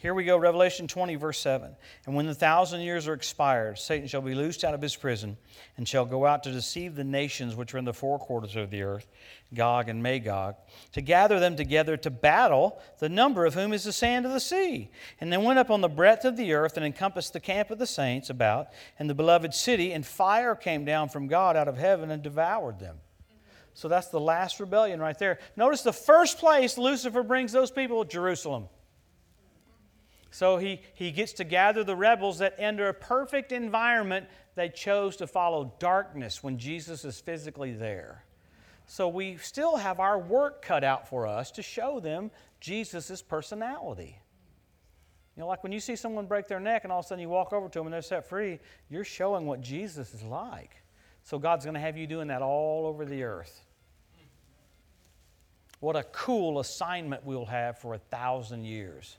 [0.00, 1.74] here we go, Revelation 20, verse 7.
[2.06, 5.36] And when the thousand years are expired, Satan shall be loosed out of his prison
[5.76, 8.70] and shall go out to deceive the nations which are in the four quarters of
[8.70, 9.08] the earth,
[9.52, 10.54] Gog and Magog,
[10.92, 14.38] to gather them together to battle, the number of whom is the sand of the
[14.38, 14.88] sea.
[15.20, 17.80] And they went up on the breadth of the earth and encompassed the camp of
[17.80, 18.68] the saints about
[19.00, 22.78] and the beloved city, and fire came down from God out of heaven and devoured
[22.78, 22.98] them.
[23.74, 25.40] So that's the last rebellion right there.
[25.56, 28.68] Notice the first place Lucifer brings those people, Jerusalem.
[30.30, 35.16] So he, he gets to gather the rebels that, under a perfect environment, they chose
[35.16, 38.24] to follow darkness when Jesus is physically there.
[38.86, 44.18] So we still have our work cut out for us to show them Jesus' personality.
[45.36, 47.22] You know, like when you see someone break their neck and all of a sudden
[47.22, 48.58] you walk over to them and they're set free,
[48.90, 50.82] you're showing what Jesus is like.
[51.22, 53.64] So God's going to have you doing that all over the earth.
[55.80, 59.16] What a cool assignment we'll have for a thousand years.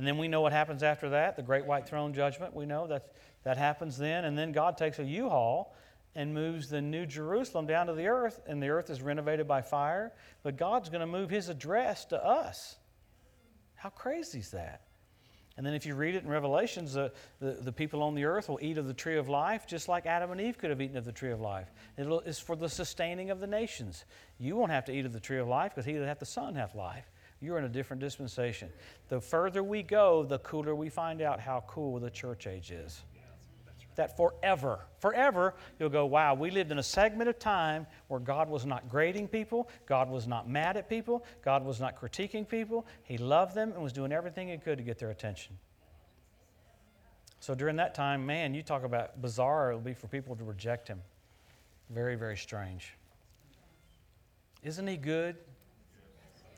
[0.00, 2.56] And then we know what happens after that the great white throne judgment.
[2.56, 4.24] We know that that happens then.
[4.24, 5.76] And then God takes a U haul
[6.14, 9.60] and moves the new Jerusalem down to the earth, and the earth is renovated by
[9.60, 10.14] fire.
[10.42, 12.76] But God's going to move his address to us.
[13.74, 14.86] How crazy is that?
[15.58, 18.48] And then if you read it in Revelations, the, the, the, people on the earth
[18.48, 20.96] will eat of the tree of life just like Adam and Eve could have eaten
[20.96, 21.70] of the tree of life.
[21.98, 24.06] It's for the sustaining of the nations.
[24.38, 26.24] You won't have to eat of the tree of life because he that hath the
[26.24, 27.04] Son hath life.
[27.40, 28.68] You're in a different dispensation.
[29.08, 33.02] The further we go, the cooler we find out how cool the church age is.
[33.96, 38.48] That forever, forever, you'll go, wow, we lived in a segment of time where God
[38.48, 42.86] was not grading people, God was not mad at people, God was not critiquing people.
[43.02, 45.58] He loved them and was doing everything He could to get their attention.
[47.40, 50.86] So during that time, man, you talk about bizarre, it'll be for people to reject
[50.88, 51.02] Him.
[51.88, 52.94] Very, very strange.
[54.62, 55.36] Isn't He good?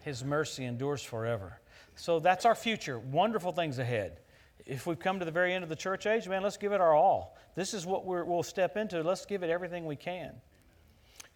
[0.03, 1.59] His mercy endures forever.
[1.95, 2.99] So that's our future.
[2.99, 4.19] Wonderful things ahead.
[4.65, 6.81] If we've come to the very end of the church age, man, let's give it
[6.81, 7.37] our all.
[7.55, 9.03] This is what we will step into.
[9.03, 10.33] Let's give it everything we can.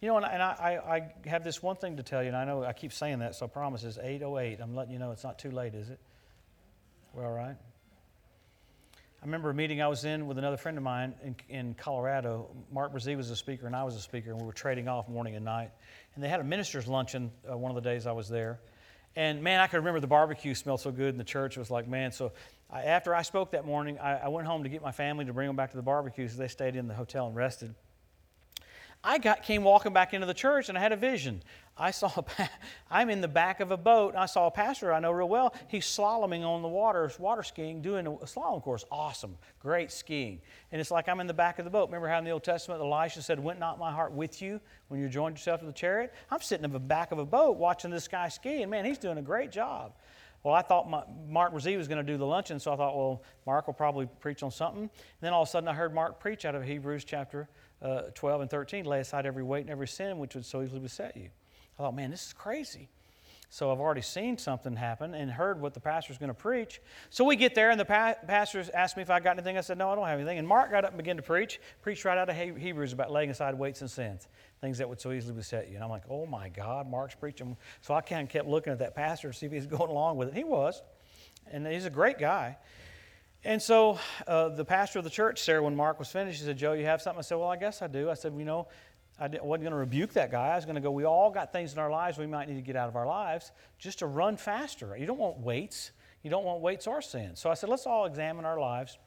[0.01, 2.45] You know, and, and I, I, have this one thing to tell you, and I
[2.45, 4.61] know I keep saying that, so I promise it's 8.08.
[4.61, 5.99] I'm letting you know it's not too late, is it?
[7.13, 7.55] We're all right?
[9.21, 12.47] I remember a meeting I was in with another friend of mine in, in Colorado.
[12.71, 15.09] Mark Brazee was a speaker, and I was a speaker, and we were trading off
[15.09, 15.71] morning and night.
[16.17, 18.59] And they had a minister's luncheon uh, one of the days I was there.
[19.15, 21.57] And man, I could remember the barbecue smelled so good in the church.
[21.57, 22.11] It was like, man.
[22.11, 22.31] So
[22.71, 25.33] I, after I spoke that morning, I, I, went home to get my family to
[25.33, 26.27] bring them back to the barbecue.
[26.27, 27.75] So they stayed in the hotel and rested.
[29.03, 31.43] I got, came walking back into the church and I had a vision.
[31.79, 32.11] I saw,
[32.91, 35.29] I'm in the back of a boat and I saw a pastor I know real
[35.29, 35.53] well.
[35.67, 38.85] He's slaloming on the water, water skiing, doing a slalom course.
[38.91, 40.41] Awesome, great skiing.
[40.71, 41.87] And it's like I'm in the back of the boat.
[41.89, 44.99] Remember how in the Old Testament Elisha said, Went not my heart with you when
[44.99, 46.13] you joined yourself to the chariot?
[46.31, 48.97] I'm sitting in the back of a boat watching this guy ski, and man, he's
[48.97, 49.93] doing a great job.
[50.43, 52.95] Well, I thought my, Mark Brazee was going to do the luncheon, so I thought,
[52.95, 54.83] well, Mark will probably preach on something.
[54.83, 57.49] And then all of a sudden, I heard Mark preach out of Hebrews chapter
[57.81, 60.79] uh, 12 and 13 lay aside every weight and every sin which would so easily
[60.79, 61.29] beset you.
[61.77, 62.89] I thought, man, this is crazy.
[63.49, 66.81] So I've already seen something happen and heard what the pastor's going to preach.
[67.09, 69.57] So we get there, and the pa- pastor asked me if I got anything.
[69.57, 70.37] I said, no, I don't have anything.
[70.37, 73.29] And Mark got up and began to preach, preached right out of Hebrews about laying
[73.29, 74.27] aside weights and sins,
[74.59, 75.75] things that would so easily beset you.
[75.75, 77.55] And I'm like, oh my God, Mark's preaching.
[77.81, 80.17] So I kind of kept looking at that pastor to see if he's going along
[80.17, 80.33] with it.
[80.33, 80.81] He was,
[81.49, 82.57] and he's a great guy.
[83.45, 83.97] And so
[84.27, 86.85] uh, the pastor of the church, Sarah, when Mark was finished, he said, Joe, you
[86.85, 87.19] have something?
[87.19, 88.09] I said, Well, I guess I do.
[88.09, 88.67] I said, You know,
[89.19, 90.49] I wasn't going to rebuke that guy.
[90.49, 92.55] I was going to go, We all got things in our lives we might need
[92.55, 94.95] to get out of our lives just to run faster.
[94.97, 95.91] You don't want weights.
[96.23, 97.35] You don't want weights or sin.
[97.35, 98.97] So I said, Let's all examine our lives.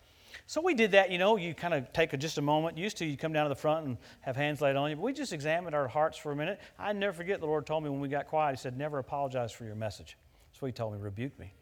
[0.46, 2.78] So we did that, you know, you kind of take a, just a moment.
[2.78, 5.02] Used to, you come down to the front and have hands laid on you, but
[5.02, 6.60] we just examined our hearts for a minute.
[6.78, 9.52] I never forget the Lord told me when we got quiet, He said, Never apologize
[9.52, 10.16] for your message.
[10.50, 11.52] That's what He told me, rebuke me.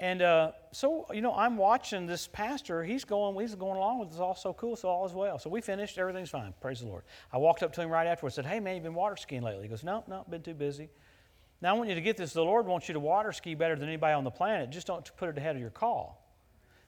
[0.00, 2.84] And uh, so, you know, I'm watching this pastor.
[2.84, 4.20] He's going, he's going along with this.
[4.20, 4.76] All so cool.
[4.76, 5.38] So all is well.
[5.38, 5.98] So we finished.
[5.98, 6.54] Everything's fine.
[6.60, 7.02] Praise the Lord.
[7.32, 8.36] I walked up to him right afterwards.
[8.36, 10.88] Said, "Hey, man, you've been water skiing lately?" He goes, "No, no, been too busy."
[11.60, 12.32] Now I want you to get this.
[12.32, 14.70] The Lord wants you to water ski better than anybody on the planet.
[14.70, 16.24] Just don't put it ahead of your call.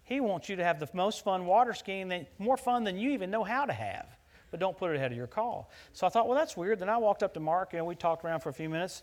[0.04, 3.30] He wants you to have the most fun water skiing, more fun than you even
[3.30, 4.06] know how to have
[4.50, 5.70] but don't put it ahead of your call.
[5.92, 6.78] So I thought, well, that's weird.
[6.78, 9.02] Then I walked up to Mark and we talked around for a few minutes.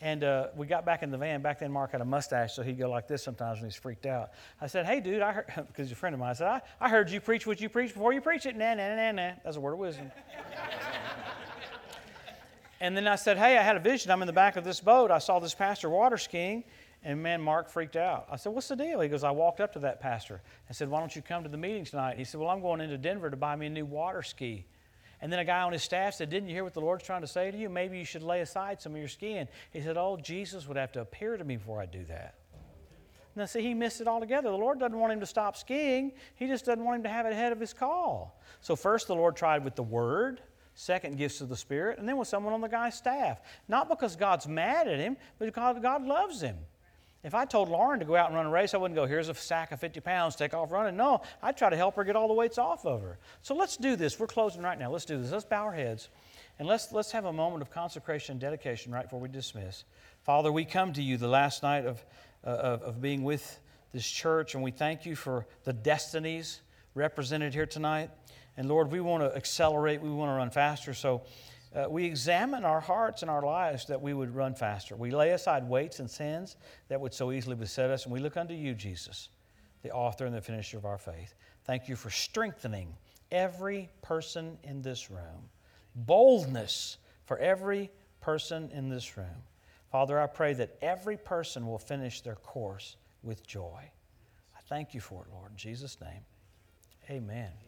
[0.00, 1.40] And uh, we got back in the van.
[1.40, 4.04] Back then, Mark had a mustache, so he'd go like this sometimes when he's freaked
[4.04, 4.30] out.
[4.60, 6.60] I said, Hey, dude, I heard, because he's a friend of mine, I said, I,
[6.80, 8.56] I heard you preach what you preach before you preach it.
[8.56, 9.32] Nah, nah, nah, nah.
[9.42, 10.10] That's a word of wisdom.
[12.80, 14.10] and then I said, Hey, I had a vision.
[14.10, 15.10] I'm in the back of this boat.
[15.10, 16.64] I saw this pastor water skiing.
[17.02, 18.26] And man, Mark freaked out.
[18.30, 19.00] I said, What's the deal?
[19.00, 20.42] He goes, I walked up to that pastor.
[20.68, 22.18] I said, Why don't you come to the meeting tonight?
[22.18, 24.66] He said, Well, I'm going into Denver to buy me a new water ski.
[25.20, 27.22] And then a guy on his staff said, Didn't you hear what the Lord's trying
[27.22, 27.68] to say to you?
[27.68, 29.48] Maybe you should lay aside some of your skiing.
[29.72, 32.34] He said, Oh, Jesus would have to appear to me before I do that.
[33.34, 34.48] Now, see, he missed it altogether.
[34.48, 37.26] The Lord doesn't want him to stop skiing, He just doesn't want him to have
[37.26, 38.40] it ahead of his call.
[38.60, 40.40] So, first, the Lord tried with the Word,
[40.74, 43.40] second, gifts of the Spirit, and then with someone on the guy's staff.
[43.68, 46.56] Not because God's mad at him, but because God loves him.
[47.26, 49.28] If I told Lauren to go out and run a race, I wouldn't go, here's
[49.28, 50.96] a sack of 50 pounds, take off running.
[50.96, 53.18] No, I'd try to help her get all the weights off of her.
[53.42, 54.20] So let's do this.
[54.20, 54.92] We're closing right now.
[54.92, 55.32] Let's do this.
[55.32, 56.08] Let's bow our heads
[56.60, 59.82] and let's, let's have a moment of consecration and dedication right before we dismiss.
[60.22, 62.04] Father, we come to you the last night of,
[62.46, 63.58] uh, of, of being with
[63.92, 66.60] this church, and we thank you for the destinies
[66.94, 68.10] represented here tonight.
[68.56, 70.94] And Lord, we want to accelerate, we want to run faster.
[70.94, 71.22] So,
[71.76, 74.96] uh, we examine our hearts and our lives that we would run faster.
[74.96, 76.56] We lay aside weights and sins
[76.88, 79.28] that would so easily beset us, and we look unto you, Jesus,
[79.82, 81.34] the author and the finisher of our faith.
[81.64, 82.94] Thank you for strengthening
[83.30, 85.50] every person in this room,
[85.94, 86.96] boldness
[87.26, 89.42] for every person in this room.
[89.90, 93.80] Father, I pray that every person will finish their course with joy.
[94.56, 95.50] I thank you for it, Lord.
[95.50, 96.24] In Jesus' name,
[97.10, 97.65] amen.